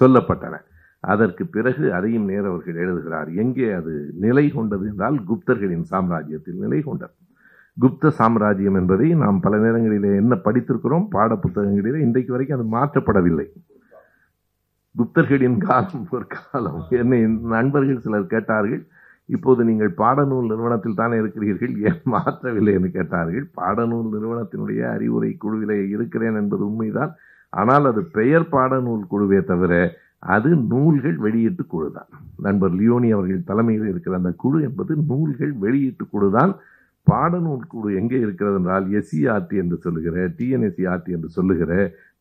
[0.00, 0.54] சொல்லப்பட்டன.
[1.00, 3.28] அதற்கு பிறகு அதையும் நேரவர்கள் எழுதுகிறார்.
[3.42, 7.14] எங்கே அது நிலை கொண்டது என்றால் குப்தர்களின் சாம்ராஜ்யத்தில் நிலை கொண்டது.
[7.76, 11.06] குப்த சாம்ராஜ்யம் என்பதை நாம் பல நேரங்களிலே என்ன படித்திருக்கிறோம்?
[11.14, 13.46] பாட புத்தகங்களிலே இன்றைக்கு வரைக்கும் அது மாற்றப்படவில்லை.
[14.94, 17.18] குப்தர்களின் காலம் ஒரு காலம் என்னை
[17.54, 18.82] நண்பர்கள் சிலர் கேட்டார்கள்
[19.28, 21.72] இப்போது நீங்கள் பாடநூல் நிறுவனத்தில் தானே இருக்கிறீர்கள்?
[21.88, 22.72] ஏன் மாற்றவில்லை?
[22.78, 23.46] என்று கேட்டார்கள்.
[23.58, 27.12] பாடநூல் நிறுவனத்தினுடைய அறிவுரை குழுவிலே இருக்கிறேன் என்பது உண்மைதான்.
[27.52, 29.72] ஆனால் அது பெயர் பாடநூல் குழுவே தவிர
[30.34, 32.10] அது நூல்கள் வெளியீட்டு குழு தான்
[32.46, 36.52] நண்பர் லியோனி அவர்கள் தலைமையில் இருக்கிற அந்த குழு என்பது நூல்கள் வெளியீட்டு குழு தான்
[37.10, 41.72] பாடநூல் குழு எங்கே இருக்கிறது என்றால் எஸ்சிஆர்டி என்று சொல்லுகிற டிஎன்எஸ்சிஆர்டி என்று சொல்லுகிற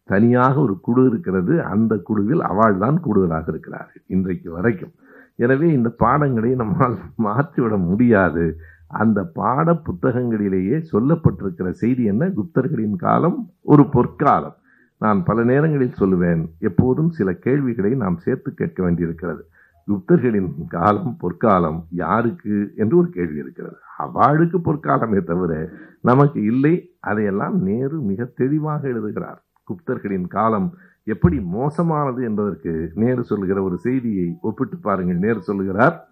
[0.10, 1.54] தனியாக ஒரு குழு இருக்கிறது.
[1.74, 4.94] அந்த குழுவில் அவள் தான் கூடுதலாக இருக்கிறார்கள் இன்றைக்கு வரைக்கும்.
[5.36, 8.46] எனவே இந்த பாடங்களை நம்மால் மாற்றிவிட முடியாது.
[8.88, 12.24] அந்த பாட புத்தகங்களிலேயே சொல்லப்பட்டிருக்கிற செய்தி என்ன?
[12.38, 13.40] குப்தர்களின் காலம்
[13.74, 14.56] ஒரு பொற்காலம்.
[15.02, 19.44] நான் பல நேரங்களில் சொல்லுவேன் எப்போதும் சில கேள்விகளை நாம் சேர்த்து கேட்க வேண்டியிருக்கிறது.
[19.92, 23.76] குப்தர்களின் காலம் பொற்காலம் யாருக்கு என்று ஒரு கேள்வி இருக்கிறது.
[24.00, 25.70] அவாளுக்கு பொற்காலமே தவிர
[26.02, 26.92] நமக்கு இல்லை.
[27.00, 29.46] அதையெல்லாம் நேரு மிக தெளிவாக எழுதுகிறார்.
[29.68, 30.74] குப்தர்களின் காலம்
[31.04, 35.16] எப்படி மோசமானது என்பதற்கு நேரு சொல்லுகிற ஒரு செய்தியை ஒப்பிட்டு பாருங்கள்.
[35.16, 36.08] நேரு சொல்லுகிறார்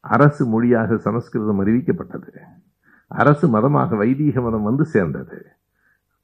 [0.00, 2.30] அரசு மொழியாக சமஸ்கிருதம் அறிவிக்கப்பட்டது.
[3.06, 5.46] அரசு மதமாக வைதீக மதம் வந்து சேர்ந்தது.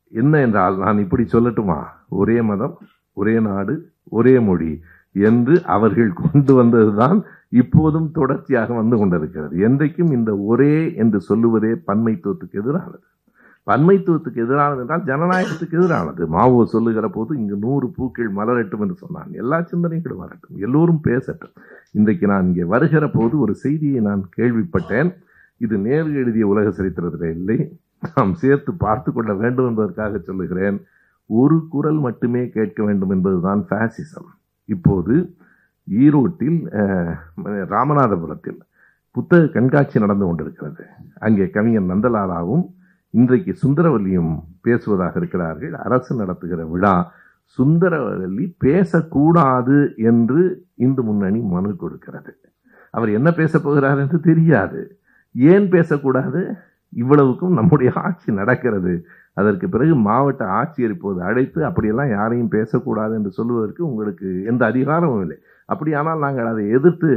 [0.09, 1.85] என்ன என்றால் நான் இப்படி சொல்லட்டுமா?
[2.09, 2.79] ஒரே மதம்
[3.13, 4.83] ஒரே நாடு ஒரே மொழி.
[5.31, 7.19] என்று அவர்கள் கொண்டு வந்ததுதான்
[7.61, 9.55] இப்போதும் தொடர்ச்சியாக வந்து கொண்டிருக்கிறது.
[9.67, 13.07] என்றைக்கும் இந்த ஒரே என்று சொல்லுவதே பன்மைத்துவத்துக்கு எதிரானது.
[13.67, 16.23] பன்மைத்துவத்துக்கு எதிரானது என்றால் ஜனநாயகத்துக்கு எதிரானது.
[16.35, 20.57] மாவோ சொல்லுகிற போது இங்கு நூறு பூக்கள் மலரட்டும் என்று சொன்னான் எல்லா சிந்தனைகளும் வரட்டும்.
[20.67, 21.55] எல்லோரும் பேசட்டும்.
[21.99, 25.11] இன்றைக்கு நான் இங்கே வருகிற போது ஒரு செய்தியை நான் கேள்விப்பட்டேன்.
[25.61, 27.59] இது நேரு எழுதிய உலக சரித்திரத்தில் இல்லை.
[28.15, 30.77] நாம் சேர்த்து பார்த்து கொள்ள வேண்டும் என்பதற்காக சொல்லுகிறேன்.
[31.31, 34.29] ஒரு குரல் மட்டுமே கேட்க வேண்டும் என்பதுதான் ஃபேசிசம்
[34.69, 35.15] இப்போது
[35.89, 36.59] ஈரோட்டில்
[37.75, 38.59] ராமநாதபுரத்தில்
[39.15, 40.85] புத்தக கண்காட்சி நடந்து கொண்டிருக்கிறது.
[41.27, 42.65] அங்கே கவிஞர் நந்தலாலாவும்
[43.15, 45.75] இன்றைக்கு சுந்தரவல்லியும் பேசுவதாக இருக்கிறார்கள்.
[45.87, 46.95] அரசு நடத்துகிற விழா
[47.59, 49.79] சுந்தரவல்லி பேசக்கூடாது
[50.11, 50.41] என்று
[50.87, 52.33] இந்து முன்னணி மனு கொடுக்கிறது.
[52.95, 54.81] அவர் என்ன பேச போகிறார் என்று தெரியாது.
[55.35, 56.43] ஏன் பேசக்கூடாது?
[57.03, 58.93] இவ்வளவுக்கும் நம்முடைய ஆட்சி நடக்கிறது.
[59.41, 65.39] அதற்கு பிறகு மாவட்ட ஆட்சியர் இப்போது அழைத்து அப்படியெல்லாம் யாரையும் பேசக்கூடாது என்று சொல்லுவதற்கு உங்களுக்கு எந்த அதிகாரமும் இல்லை.
[65.73, 67.11] அப்படியானால் நாங்கள் அதை எதிர்த்து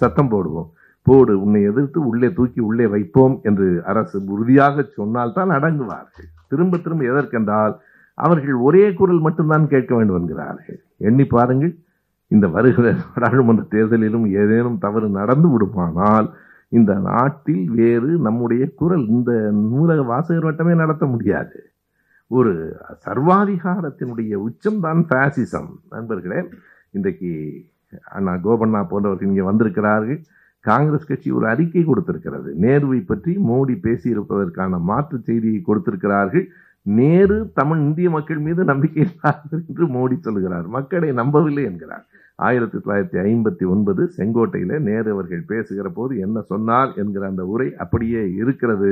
[0.00, 0.68] சத்தம் போடுவோம்.
[1.06, 6.28] போடு உன்னை எதிர்த்து உள்ளே தூக்கி உள்ளே வைப்போம் என்று அரசு உறுதியாக சொன்னால்தான் அடங்குவார்கள்.
[6.52, 7.74] திரும்ப திரும்ப எதற்கென்றால்
[8.18, 10.78] அவர்கள் ஒரே குரல் மட்டும்தான் கேட்க வேண்டும் என்கிறார்கள்.
[11.08, 11.74] எண்ணி பாருங்கள்
[12.30, 16.28] இந்த வருகிற நாடாளுமன்ற தேர்தலிலும் ஏதேனும் தவறு நடந்து விடுமானால்
[16.68, 21.58] இந்த நாட்டில் வேறு நம்முடைய குரல் இந்த நூலக வாசகர் வட்டமே நடத்த முடியாது.
[22.30, 22.52] ஒரு
[23.06, 26.40] சர்வாதிகாரத்தினுடைய உச்சம்தான் ஃபேசிசம் நண்பர்களே
[26.90, 27.30] இன்றைக்கு
[28.16, 30.20] அண்ணா கோபண்ணா போன்றவர்கள் இங்கே வந்திருக்கிறார்கள்.
[30.64, 32.48] காங்கிரஸ் கட்சி ஒரு அறிக்கை கொடுத்திருக்கிறது.
[32.64, 36.46] நேருவை பற்றி மோடி பேசியிருப்பதற்கான மாற்று செய்தியை கொடுத்திருக்கிறார்கள்.
[36.82, 40.66] நேரு தமிழ் இந்திய மக்கள் மீது நம்பிக்கை இல்லாதது என்று மோடி சொல்லுகிறார்.
[40.68, 42.06] மக்களை நம்பவில்லை என்கிறார்.
[42.38, 48.22] ஆயிரத்தி தொள்ளாயிரத்தி ஐம்பத்தி ஒன்பது செங்கோட்டையில் நேரு அவர்கள் பேசுகிற போது என்ன சொன்னார் என்கிற அந்த உரை அப்படியே
[48.40, 48.90] இருக்கிறது.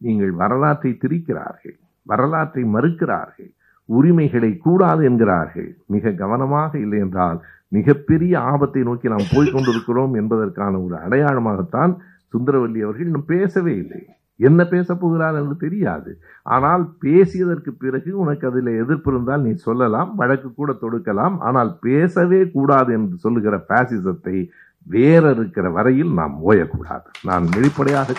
[0.00, 1.76] நீங்கள் வரலாற்றை திரிக்கிறார்கள்
[2.06, 3.50] வரலாற்றை மறுக்கிறார்கள்
[3.88, 5.70] உரிமைகளை கூடாது என்கிறார்கள்.
[5.86, 7.38] மிக கவனமாக இல்லை என்றால்
[7.68, 11.94] மிகப்பெரிய ஆபத்தை நோக்கி நாம் போய்கொண்டிருக்கிறோம் என்பதற்கான ஒரு அடையாளமாகத்தான்
[12.32, 14.02] சுந்தரவல்லி அவர்கள் இன்னும் பேசவே இல்லை.
[14.40, 16.10] என்ன பேச போகிறார் என்று தெரியாது.
[16.54, 21.36] ஆனால் பேசியதற்கு பிறகு உனக்கு அதில் எதிர்ப்பு இருந்தால் நீ சொல்லலாம் வழக்கு கூட தொடுக்கலாம்.
[21.48, 24.36] ஆனால் பேசவே கூடாது என்று சொல்லுகிற பாசிசத்தை
[24.86, 27.08] வேற இருக்கிற வரையில் நாம் ஓயக்கூடாது.
[27.30, 28.16] நான் வெளிப்படையாக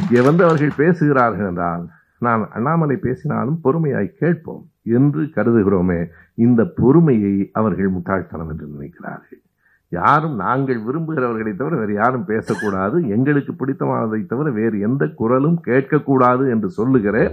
[0.00, 1.82] இங்கே வந்து அவர்கள் பேசுகிறார்கள் என்றால்
[2.26, 4.64] நான் அண்ணாமலை பேசினாலும் பொறுமையாய் கேட்போம்
[4.98, 6.00] என்று கருதுகிறோமே
[6.46, 9.40] இந்த பொறுமையை அவர்கள் முட்டாள்தனம் என்று நினைக்கிறார்கள்.
[9.98, 12.96] யாரும் நாங்கள் விரும்புகிறவர்களை தவிர வேறு யாரும் பேசக்கூடாது.
[13.16, 17.32] எங்களுக்கு பிடித்தமானதை தவிர வேறு எந்த குரலும் கேட்கக்கூடாது என்று சொல்லுகிறேன்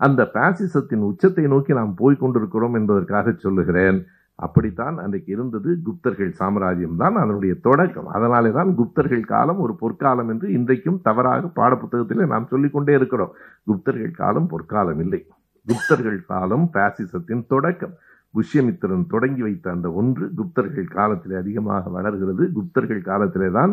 [0.00, 3.98] அந்த பாசிசத்தின் உச்சத்தை நோக்கி நாம் போய்கொண்டிருக்கிறோம் என்பதற்காக சொல்லுகிறேன்.
[4.38, 5.70] அப்படித்தான் அன்றைக்கு இருந்தது.
[5.86, 8.08] குப்தர்கள் சாம்ராஜ்யம் தான் அதனுடைய தொடக்கம்.
[8.16, 13.34] அதனாலே தான் குப்தர்கள் காலம் ஒரு பொற்காலம் என்று இன்றைக்கும் தவறாக பாடப்புத்தகத்திலே நாம் சொல்லிக்கொண்டே இருக்கிறோம்.
[13.70, 15.20] குப்தர்கள் காலம் பொற்காலம் இல்லை.
[15.66, 17.94] குப்தர்கள் காலம் பாசிசத்தின் தொடக்கம்.
[18.34, 22.44] புஷ்யமித்திரன் தொடங்கி வைத்த அந்த ஒன்று குப்தர்கள் காலத்திலே அதிகமாக வளர்கிறது.
[22.56, 23.72] குப்தர்கள் காலத்திலே தான்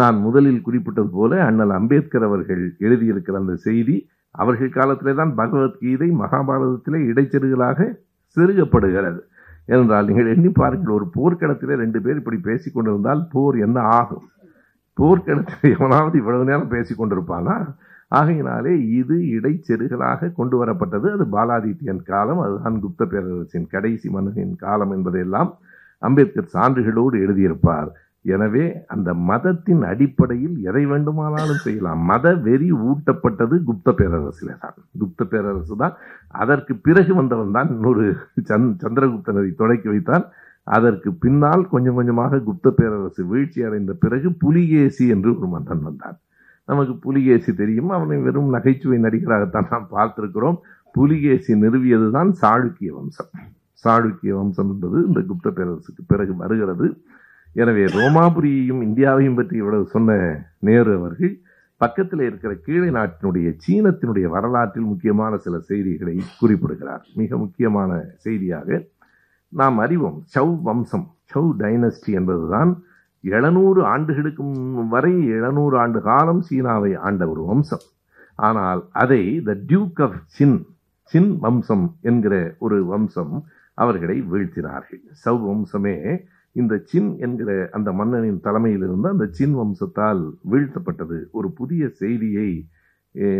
[0.00, 3.96] நான் முதலில் குறிப்பிட்டது போல அண்ணல் அம்பேத்கர் அவர்கள் எழுதியிருக்கிற அந்த செய்தி
[4.34, 7.88] அவர்கள் காலத்திலே தான் பகவத்கீதை மகாபாரதத்திலே இடைச்செருகளாக
[8.36, 9.20] செருகப்படுகிறது.
[9.66, 14.26] ஏனென்றால் நீங்கள் எண்ணி பாருங்கள் ஒரு போர்க்களத்திலே ரெண்டு பேர் இப்படி பேசிக்கொண்டிருந்தால் போர் என்ன ஆகும்?
[14.98, 17.56] போர்க்களத்தில் எவனாவது இவ்வளவு நேரம் பேசிக் கொண்டிருப்பானா?
[18.16, 25.50] ஆகையினாலே இது இடைச்செருகலாக கொண்டு வரப்பட்டது அது பாலாதித்யன் காலம் அதுதான் குப்த பேரரசின் கடைசி மன்னனின் காலம் என்பதையெல்லாம்
[26.02, 27.90] அம்பேத்கர் சான்றுகளோடு எழுதியிருப்பார்.
[28.34, 28.64] எனவே
[28.94, 32.00] அந்த மதத்தின் அடிப்படையில் எதை வேண்டுமானாலும் செய்யலாம்.
[32.10, 34.76] மத வெறி ஊட்டப்பட்டது குப்த பேரரசிலே தான்.
[35.00, 35.94] குப்த பேரரசு தான்.
[36.42, 38.04] அதற்கு பிறகு வந்தவன் தான் இன்னொரு
[38.50, 40.26] சந் சந்திரகுப்தனரை தொடக்கி வைத்தான்.
[40.76, 46.16] அதற்கு பின்னால் கொஞ்சம் கொஞ்சமாக குப்த பேரரசு வீழ்ச்சி அடைந்த பிறகு புலிகேசி என்று ஒரு மன்னன் வந்தான்.
[46.68, 47.90] நமக்கு புலிகேசி தெரியும்?
[47.96, 50.58] அவனை வெறும் நகைச்சுவை நடிகராகத்தான் நாம் பார்த்திருக்கிறோம்.
[50.94, 53.30] புலிகேசி நிறுவியது தான் சாளுக்கிய வம்சம்.
[53.84, 56.86] சாளுக்கிய வம்சம் என்பது இந்த குப்த பேரரசுக்கு பிறகு வருகிறது.
[57.62, 60.16] எனவே ரோமாபுரியையும் இந்தியாவையும் பற்றி இவ்வளவு சொன்ன
[60.68, 61.34] நேரு அவர்கள்
[61.80, 67.04] பக்கத்தில் இருக்கிற கீழே நாட்டினுடைய சீனத்தினுடைய வரலாற்றில் முக்கியமான சில செய்திகளை குறிப்பிடுகிறார்.
[67.20, 67.90] மிக முக்கியமான
[68.24, 68.78] செய்தியாக
[69.52, 72.70] நாம் அறிவோம் சௌ வம்சம் சௌ டைனஸ்டி என்பதுதான்
[73.34, 74.44] எழுநூறு ஆண்டுகளுக்கு
[74.94, 77.84] வரை எழுநூறு ஆண்டு காலம் சீனாவை ஆண்ட ஒரு வம்சம்.
[78.48, 80.58] ஆனால் அதை த டியூக் ஆஃப் சின்
[81.12, 83.34] சின் வம்சம் என்கிற ஒரு வம்சம்
[83.78, 85.02] அவர்களை வீழ்த்தினார்கள்.
[85.24, 85.96] சௌ வம்சமே
[86.56, 91.18] இந்த சின் என்கிற அந்த மன்னனின் தலைமையிலிருந்து அந்த சின் வம்சத்தால் வீழ்த்தப்பட்டது.
[91.38, 92.48] ஒரு புதிய செய்தியை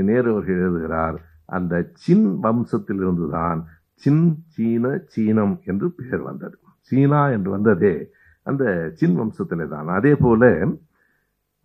[0.08, 1.16] நேருவர்கள் எழுதுகிறார்.
[1.56, 1.74] அந்த
[2.04, 3.60] சின் வம்சத்திலிருந்து தான்
[4.02, 4.24] சின்
[4.54, 6.56] சீன சீனம் என்று பெயர் வந்தது.
[6.90, 7.94] சீனா என்று வந்ததே
[8.46, 8.64] அந்த
[8.98, 10.50] சின் வம்சத்திலே தான் அதே போல்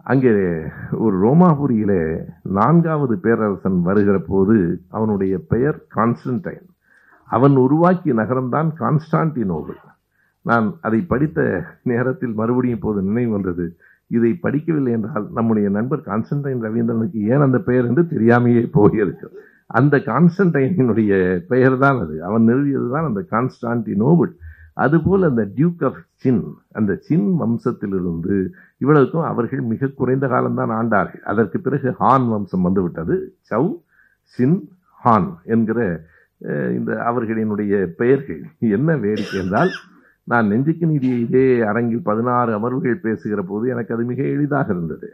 [0.06, 0.34] அங்கே
[1.06, 2.02] ஒரு ரோமாபுரியிலே
[2.58, 4.56] நான்காவது பேரரசன் வருகிற போது
[4.98, 6.66] அவனுடைய பெயர் கான்ஸ்டன்டைன்.
[7.30, 9.80] அவன் உருவாக்கிய நகரம்தான் கான்ஸ்டான்டினோபிள்
[10.46, 11.40] நான் அதை படித்த
[11.92, 13.66] நேரத்தில் மறுபடியும் இப்போது நினைவு வந்தது.
[14.12, 19.28] இதை படிக்கவில்லை என்றால் நம்முடைய நண்பர் கான்ஸ்டன்டைன் ரவீந்திரனுக்கு ஏன் அந்த பெயர் என்று தெரியாமையே போயிருக்கு
[19.80, 21.12] அந்த கான்ஸ்டன்டைனினுடைய
[21.52, 22.16] பெயர் தான் அது.
[22.30, 24.32] அவன் நிறுவியது தான் அந்த கான்ஸ்டான்டினோபிள்
[24.74, 28.36] அதுபோல் அந்த டியூக் ஆஃப் சின் அந்த சின் வம்சத்திலிருந்து
[28.78, 31.24] இவ்வளவுக்கும் அவர்கள் மிக குறைந்த காலம்தான் ஆண்டார்கள்.
[31.32, 33.15] அதற்கு பிறகு ஹான் வம்சம் வந்துவிட்டது.
[33.49, 33.65] சௌ
[34.24, 34.69] சின்
[35.03, 35.80] ஹான் என்கிற
[36.78, 38.41] இந்த அவர்களினுடைய பெயர்கள்.
[38.59, 39.72] என்ன வேடிக்கை என்றால்
[40.24, 45.09] நான் நெஞ்சுக்கு நீதியை இதே அரங்கில் பதினாறு அமர்வுகள் பேசுகிற போது எனக்கு அது மிக எளிதாக இருந்தது.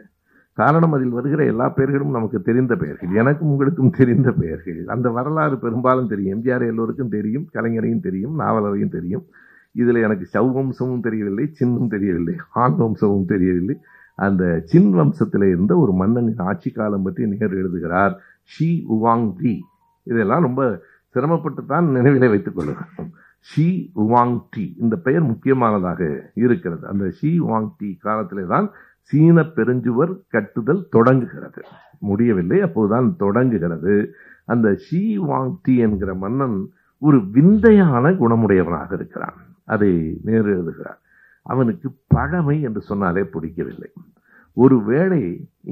[0.52, 3.10] காரணம் அதில் வருகிற எல்லா பெயர்களும் நமக்கு தெரிந்த பெயர்கள்.
[3.14, 4.80] எனக்கும் உங்களுக்கும் தெரிந்த பெயர்கள்.
[4.86, 6.32] அந்த வரலாறு பெரும்பாலும் தெரியும்.
[6.34, 7.46] எம்ஜிஆர் எல்லோருக்கும் தெரியும்.
[7.54, 8.40] கலைஞரையும் தெரியும்.
[8.40, 9.24] நாவலரையும் தெரியும்.
[9.72, 13.76] இதில் எனக்கு சவ் வம்சமும் தெரியவில்லை சின்னும் தெரியவில்லை ஆண் வம்சமும் தெரியவில்லை.
[14.14, 19.64] அந்த சின் வம்சத்தில் இருந்த ஒரு மன்னனின் ஆட்சி காலம் பற்றி நேர் எழுதுகிறார் ஷி உவாங் டி
[20.02, 23.10] இதெல்லாம் ரொம்ப சிரமப்பட்டு தான் நினைவில் வைத்துக் கொள்ளுகிறோம்.
[23.40, 26.86] ஷி உவாங் டி இந்த பெயர் முக்கியமானதாக இருக்கிறது.
[26.86, 31.62] அந்த ஷி உவாங் டி காலத்திலே தான் சீன பெருஞ்சுவர் கட்டுதல் தொடங்குகிறது.
[31.98, 34.14] முடியவில்லை அப்போதுதான் தொடங்குகிறது.
[34.44, 39.38] அந்த ஷி வாங் டி என்கிற மன்னன் ஒரு விந்தையான குணமுடையவனாக இருக்கிறான்.
[39.74, 39.90] அதை
[40.28, 41.00] நேரு எழுதுகிறார்
[41.46, 43.90] அவனுக்கு பழமை என்று சொன்னாலே பிடிக்கவில்லை.
[44.56, 45.22] ஒருவேளை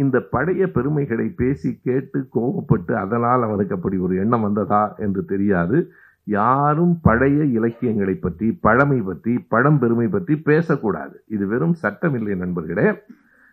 [0.03, 5.79] இந்த பழைய பெருமைகளை பேசி கேட்டு கோபப்பட்டு அதனால் அவனுக்கு அப்படி ஒரு எண்ணம் வந்ததா என்று தெரியாது.
[6.27, 11.17] யாரும் பழைய இலக்கியங்களை பற்றி பழமை பற்றி பழம்பெருமை பற்றி பேசக்கூடாது.
[11.35, 12.89] இது வெறும் சட்டமில்லை நண்பர்களே.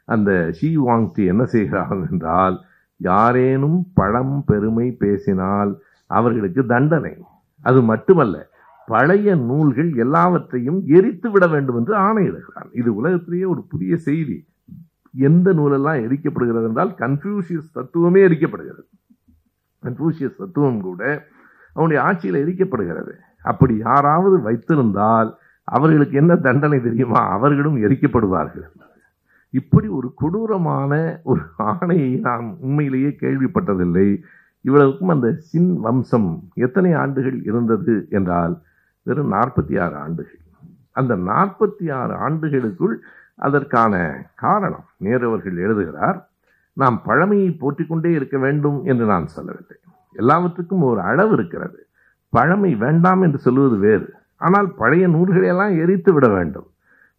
[0.08, 2.56] அந்த ஷி வாங்டி என்ன செய்கிறார்கள் என்றால்
[3.02, 5.72] யாரேனும் பழம் பெருமை பேசினால்
[6.10, 7.14] அவர்களுக்கு தண்டனை.
[7.64, 8.38] அது மட்டுமல்ல
[8.86, 12.69] பழைய நூல்கள் எல்லாவற்றையும் எரித்து விட வேண்டும் என்று ஆணையிடுகிறான்.
[12.71, 14.47] இது உலகத்திலேயே ஒரு புதிய செய்தி.
[15.15, 18.89] எந்த நூலெல்லாம் எரிக்கப்படுகிறது என்றால் கன்ஃபியூசியஸ் தத்துவமே எரிக்கப்படுகிறது.
[19.84, 21.27] கன்ஃபியூசியஸ் தத்துவம் கூட
[21.73, 23.13] அவனுடைய ஆட்சியில் எரிக்கப்படுகிறது.
[23.43, 27.21] அப்படி யாராவது வைத்திருந்தால் அவர்களுக்கு என்ன தண்டனை தெரியுமா?
[27.29, 28.67] அவர்களும் எரிக்கப்படுவார்கள்.
[29.49, 34.21] இப்படி ஒரு கொடூரமான ஒரு ஆணையை நாம் உண்மையிலேயே கேள்விப்பட்டதில்லை.
[34.61, 38.61] இவ்வளவுக்கும் அந்த சின் வம்சம் எத்தனை ஆண்டுகள் இருந்தது என்றால்
[39.04, 40.39] வெறும் நாற்பத்தி ஆறு ஆண்டுகள்.
[40.91, 42.99] அந்த நாற்பத்தி ஆறு ஆண்டுகளுக்குள்
[43.36, 43.93] அதற்கான
[44.36, 46.30] காரணம் நேருவர்கள் எழுதுகிறார்
[46.74, 49.78] நாம் பழமையை போற்றிக்கொண்டே இருக்க வேண்டும் என்று நான் சொல்லவில்லை.
[50.14, 51.86] எல்லாவற்றுக்கும் ஒரு அளவு இருக்கிறது.
[52.30, 54.14] பழமை வேண்டாம் என்று சொல்லுவது வேறு.
[54.38, 56.68] ஆனால் பழைய நூல்களை எல்லாம் எரித்து விட வேண்டும்.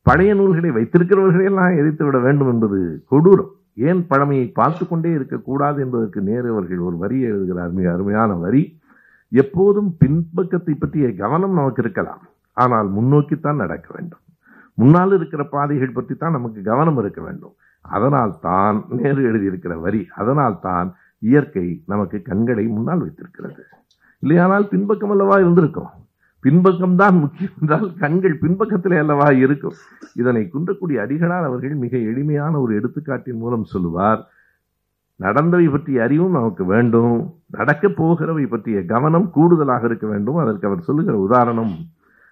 [0.02, 3.52] பழைய நூல்களை வைத்திருக்கிறவர்களையெல்லாம் எரித்து விட வேண்டும் என்பது கொடூரம்.
[3.74, 8.78] ஏன் பழமையை பார்த்து கொண்டே இருக்கக்கூடாது என்பதற்கு நேரு அவர்கள் ஒரு வரியை எழுதுகிறார் மிக அருமையான வரி.
[9.40, 12.22] எப்போதும் பின்பக்கத்தை பற்றிய கவனம் நமக்கு இருக்கலாம்
[12.56, 14.22] ஆனால் முன்னோக்கித்தான் நடக்க வேண்டும்.
[14.80, 17.54] முன்னால் இருக்கிற பாதைகள் பற்றி தான் நமக்கு கவனம் இருக்க வேண்டும்.
[17.84, 20.88] அதனால் தான் நேரு எழுதியிருக்கிற வரி அதனால் தான்
[21.30, 23.62] இயற்கை நமக்கு கண்களை முன்னால் வைத்திருக்கிறது.
[24.22, 25.90] இல்லையானால் பின்பக்கம் அல்லவா இருந்திருக்கும்.
[26.44, 29.76] பின்பக்கம் தான் முக்கியம் என்றால் கண்கள் பின்பக்கத்திலே அல்லவா இருக்கும்.
[30.20, 34.20] இதனை குன்றக்கூடிய அடிகளார் அவர்கள் மிக எளிமையான ஒரு எடுத்துக்காட்டின் மூலம் சொல்லுவார்.
[35.20, 37.34] நடந்தவை பற்றிய அறிவும் நமக்கு வேண்டும்.
[37.50, 40.36] நடக்க போகிறவை பற்றிய கவனம் கூடுதலாக இருக்க வேண்டும்.
[40.36, 41.74] அதற்கு அவர் சொல்லுகிற உதாரணம்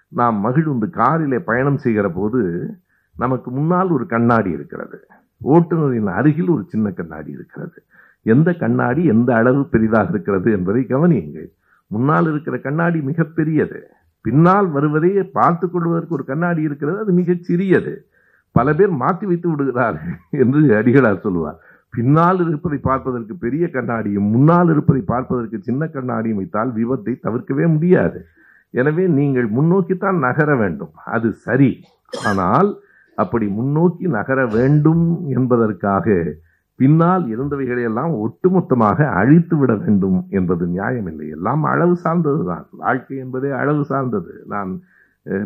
[0.07, 2.69] நாம் மகிழ்ந்து காரிலே பயணம் செய்கிற போது
[3.17, 5.07] நமக்கு முன்னால் ஒரு கண்ணாடி இருக்கிறது.
[5.43, 7.83] ஓட்டுநரின் அருகில் ஒரு சின்ன கண்ணாடி இருக்கிறது.
[8.21, 11.49] எந்த கண்ணாடி எந்த அளவு பெரிதாக இருக்கிறது என்பதை கவனியுங்கள்.
[11.87, 13.81] முன்னால் இருக்கிற கண்ணாடி மிகப்பெரியது
[14.21, 16.99] பின்னால் வருவதை பார்த்து கொள்வதற்கு ஒரு கண்ணாடி இருக்கிறது.
[16.99, 18.05] அது மிகச் சிறியது.
[18.51, 21.59] பல பேர் மாற்றி வைத்து விடுகிறார்கள் என்று அடிகளார் சொல்லுவார்
[21.93, 28.19] பின்னால் இருப்பதை பார்ப்பதற்கு பெரிய கண்ணாடியும் முன்னால் இருப்பதை பார்ப்பதற்கு சின்ன கண்ணாடியும் வைத்தால் விபத்தை தவிர்க்கவே முடியாது.
[28.81, 30.93] எனவே நீங்கள் முன்னோக்கித்தான் நகர வேண்டும்.
[31.15, 31.71] அது சரி.
[32.29, 32.69] ஆனால்
[33.17, 35.05] அப்படி முன்னோக்கி நகர வேண்டும்
[35.37, 36.15] என்பதற்காக
[36.79, 41.27] பின்னால் இருந்தவைகளை எல்லாம் ஒட்டுமொத்தமாக அழித்து விட வேண்டும் என்பது நியாயமில்லை.
[41.35, 44.33] எல்லாம் அளவு சார்ந்தது தான் வாழ்க்கை என்பதே அளவு சார்ந்தது.
[44.53, 44.71] நான்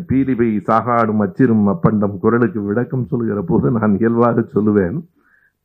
[0.08, 4.98] பீலிபை சாகாடும் அச்சிரும் அப்பண்டம் குரலுக்கு விளக்கம் சொல்கிற போது நான் இயல்பாக சொல்லுவேன்.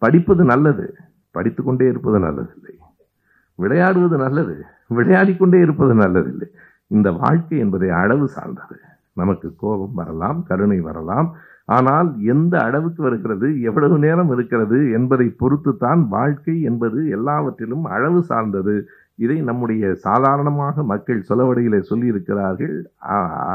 [0.04, 0.86] படிப்பது நல்லது.
[1.36, 2.74] படித்துக்கொண்டே இருப்பது நல்லதில்லை.
[3.60, 4.56] விளையாடுவது நல்லது.
[4.90, 6.48] விளையாடிக்கொண்டே இருப்பது நல்லதில்லை.
[6.88, 8.78] இந்த வாழ்க்கை என்பதை அளவு சார்ந்தது.
[9.14, 11.28] நமக்கு கோபம் வரலாம் கருணை வரலாம்.
[11.66, 18.76] ஆனால் எந்த அளவுக்கு வருகிறது எவ்வளவு நேரம் இருக்கிறது என்பதை பொறுத்துத்தான் வாழ்க்கை என்பது எல்லாவற்றிலும் அளவு சார்ந்தது.
[19.16, 22.76] இதை நம்முடைய சாதாரணமாக மக்கள் சொலவடையிலே சொல்லியிருக்கிறார்கள்.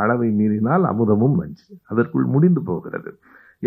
[0.02, 1.68] அளவை மீறினால் அமுதமும் நஞ்சு.
[1.88, 3.10] அதற்குள் முடிந்து போகிறது.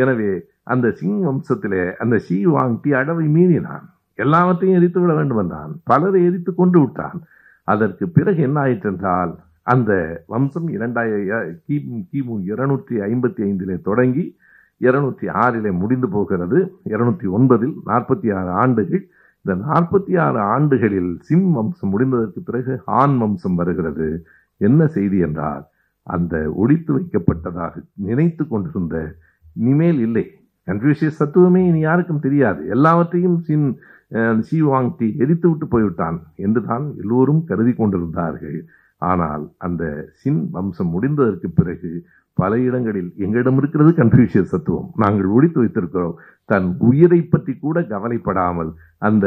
[0.02, 0.32] எனவே
[0.64, 3.86] அந்த சிங் வம்சத்திலே அந்த சீ வாங்கி அளவை மீறினான்.
[4.16, 5.72] எல்லாவற்றையும் எரித்து விட வேண்டும் என்றான்.
[5.84, 7.20] பலரை எரித்து கொண்டு விட்டான்.
[7.64, 9.32] அதற்கு பிறகு என்ன ஆயிற்று என்றால்
[9.64, 9.92] அந்த
[10.28, 14.24] வம்சம் இரண்டாயிர கிமு கிமு இருநூற்றி ஐம்பத்தி ஐந்திலே தொடங்கி
[14.78, 16.60] இருநூற்றி ஆறிலே முடிந்து போகிறது.
[16.84, 19.04] இருநூற்றி ஒன்பதில் நாற்பத்தி ஆறு ஆண்டுகள்.
[19.46, 24.26] இந்த நாற்பத்தி ஆறு ஆண்டுகளில் சிம் வம்சம் முடிந்ததற்கு பிறகு ஆண் வம்சம் வருகிறது.
[24.58, 25.64] என்ன செய்தி என்றால்
[26.08, 28.98] அந்த ஒழித்து வைக்கப்பட்டதாக நினைத்து கொண்டிருந்த
[29.54, 30.26] இனிமேல் இல்லை.
[30.72, 32.62] கன்ஃபியூஷியஸ் தத்துவமே இனி யாருக்கும் தெரியாது.
[32.76, 33.68] எல்லாவற்றையும் சின்
[34.48, 38.58] ஷி வாங்கி எரித்து விட்டு போய்விட்டான் என்று தான் எல்லோரும் கருதி கொண்டிருந்தார்கள்.
[39.02, 39.84] ஆனால் அந்த
[40.22, 41.92] சின் வம்சம் முடிந்ததற்கு பிறகு
[42.38, 46.14] பல இடங்களில் எங்களிடம் இருக்கிறது கன்ஃபியூஷியஸ் தத்துவம் நாங்கள் ஒழித்து வைத்திருக்கிறோம்.
[46.50, 48.72] தன் உயிரை பற்றி கூட கவலைப்படாமல்
[49.08, 49.26] அந்த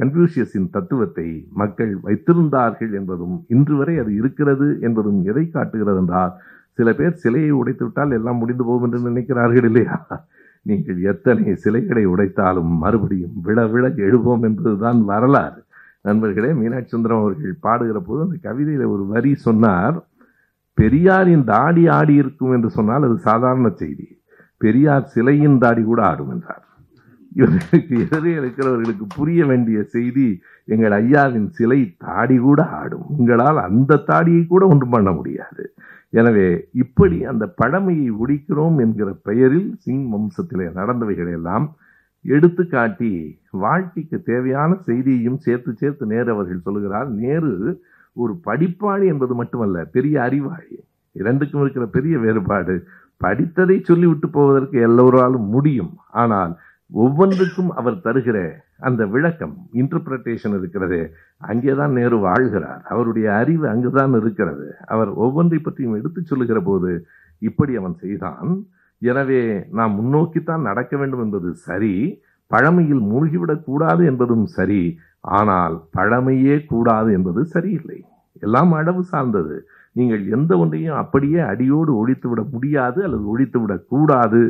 [0.00, 1.26] கன்ஃபியூஷியஸின் தத்துவத்தை
[1.62, 6.34] மக்கள் வைத்திருந்தார்கள் என்பதும் இன்று வரை அது இருக்கிறது என்பதும் எதை காட்டுகிறது என்றால்
[6.78, 9.98] சில பேர் சிலையை உடைத்து விட்டால் எல்லாம் முடிந்து போகும் என்று நினைக்கிறார்கள் இல்லையா?
[10.68, 15.60] நீங்கள் எத்தனை சிலைகளை உடைத்தாலும் மறுபடியும் விழ விழ எழுவோம் என்பதுதான் வரலாறு.
[16.00, 19.96] நண்பர்களே மீனாட்சி சுந்தரம் அவர்கள் பாடுகிற போது அந்த கவிதையில் ஒரு வரி சொன்னார்
[20.78, 24.06] பெரியாரின் தாடி ஆடி இருக்கும் என்று சொன்னால் அது சாதாரண செய்தி.
[24.56, 26.64] பெரியார் சிலையின் தாடி கூட ஆடும் என்றார்.
[27.32, 30.28] இவர்களுக்கு எதிரே இருக்கிறவர்களுக்கு புரிய வேண்டிய செய்தி
[30.64, 33.06] எங்கள் ஐயாவின் சிலை தாடி கூட ஆடும்.
[33.18, 35.64] உங்களால் அந்த தாடியை கூட ஒன்றும் பண்ண முடியாது.
[36.12, 41.66] எனவே இப்படி அந்த பழமையை ஒழிக்கிறோம் என்கிற பெயரில் சிங் வம்சத்திலே நடந்தவைகளை எல்லாம்
[42.24, 43.10] எடுத்து காட்டி
[43.50, 47.08] வாழ்க்கைக்கு தேவையான செய்தியையும் சேர்த்து சேர்த்து நேரு அவர்கள் சொல்லுகிறார்.
[47.10, 47.52] நேரு
[48.12, 50.76] ஒரு படிப்பாளி என்பது மட்டுமல்ல பெரிய அறிவாளி.
[51.12, 52.74] இரண்டுக்கும் இருக்கிற பெரிய வேறுபாடு.
[53.24, 55.92] படித்ததை சொல்லிவிட்டு போவதற்கு எல்லோராலும் முடியும்.
[56.22, 56.52] ஆனால்
[56.92, 58.38] ஒவ்வொன்றுக்கும் அவர் தருகிற
[58.78, 61.12] அந்த விளக்கம் இன்டர்பிரட்டேஷன் இருக்கிறது.
[61.36, 62.82] அங்கேதான் நேரு வாழ்கிறார்.
[62.82, 64.66] அவருடைய அறிவு அங்குதான் இருக்கிறது.
[64.86, 67.06] அவர் ஒவ்வொன்றை பற்றியும் எடுத்து சொல்லுகிற போது
[67.38, 68.50] இப்படி அவன் செய்தான்.
[68.98, 74.82] எனவே நாம் முன்னோக்கித்தான் நடக்க வேண்டும் என்பது சரி பழமையில் மூழ்கிவிடக்கூடாது என்பதும் சரி
[75.20, 77.98] ஆனால் பழமையே கூடாது என்பது சரியில்லை.
[78.40, 79.56] எல்லாம் அளவு சார்ந்தது.
[79.92, 84.40] நீங்கள் எந்த ஒன்றையும் அப்படியே அடியோடு ஒழித்து விட முடியாது அல்லது ஒழித்து விடக்கூடாது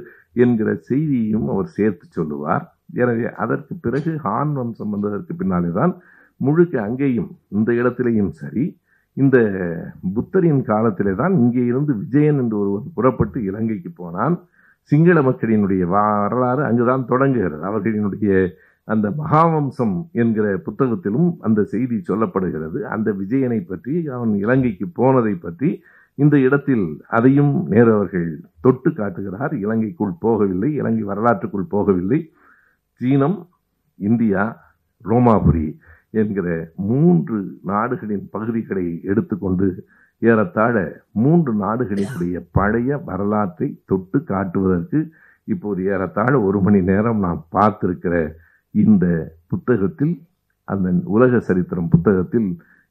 [0.44, 2.64] என்கிற செய்தியையும் அவர் சேர்த்து சொல்லுவார்.
[3.02, 5.94] எனவே அதற்கு பிறகு ஹான் வம்சம் வந்ததற்கு பின்னாலே தான்
[6.40, 8.64] முழுக்க அங்கேயும் இந்த இடத்திலேயும் சரி
[9.16, 9.36] இந்த
[10.16, 14.34] புத்தரின் காலத்திலே தான் இங்கே இருந்து விஜயன் என்று ஒருவன் புறப்பட்டு இலங்கைக்கு போனான்.
[14.90, 17.62] சிங்கள மக்களினுடைய வரலாறு அங்குதான் தொடங்குகிறது.
[17.70, 18.32] அவர்களினுடைய
[18.88, 22.80] அந்த மகாவம்சம் என்கிற புத்தகத்திலும் அந்த செய்தி சொல்லப்படுகிறது.
[22.94, 25.70] அந்த விஜயனை பற்றி அவன் இலங்கைக்கு போனதை பற்றி
[26.18, 28.28] இந்த இடத்தில் அதையும் நேரு அவர்கள்
[28.60, 29.52] தொட்டு காட்டுகிறார்.
[29.64, 32.20] இலங்கைக்குள் போகவில்லை இலங்கை வரலாற்றுக்குள் போகவில்லை.
[33.00, 33.38] சீனம்
[33.98, 34.44] இந்தியா
[35.04, 35.66] ரோமாபுரி
[36.10, 36.48] என்கிற
[36.90, 39.66] மூன்று நாடுகளின் பகுதிகளை எடுத்துக்கொண்டு
[40.22, 40.74] ஏறத்தாழ
[41.22, 45.00] மூன்று நாடுகளினுடைய பழைய வரலாற்றை தொட்டு காட்டுவதற்கு
[45.48, 48.14] இப்போது ஏறத்தாழ ஒரு மணி நேரம் நாம் பார்த்திருக்கிற
[48.74, 49.06] இந்த
[49.48, 50.14] புத்தகத்தில்
[50.68, 52.48] அந்த உலக சரித்திரம் புத்தகத்தில்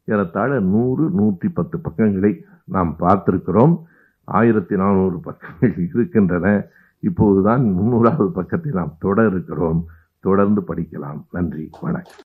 [0.07, 2.31] ஏறத்தாழ நூறு நூற்றி பத்து பக்கங்களை
[2.65, 3.83] நாம் பார்த்திருக்கிறோம்.
[4.23, 6.63] ஆயிரத்தி நானூறு பக்கங்கள் இருக்கின்றன.
[6.99, 9.85] இப்போதுதான் முன்னூறாவது பக்கத்தை நாம் தொட இருக்கிறோம்.
[10.19, 11.23] தொடர்ந்து படிக்கலாம்.
[11.31, 11.69] நன்றி.
[11.81, 12.24] வணக்கம்.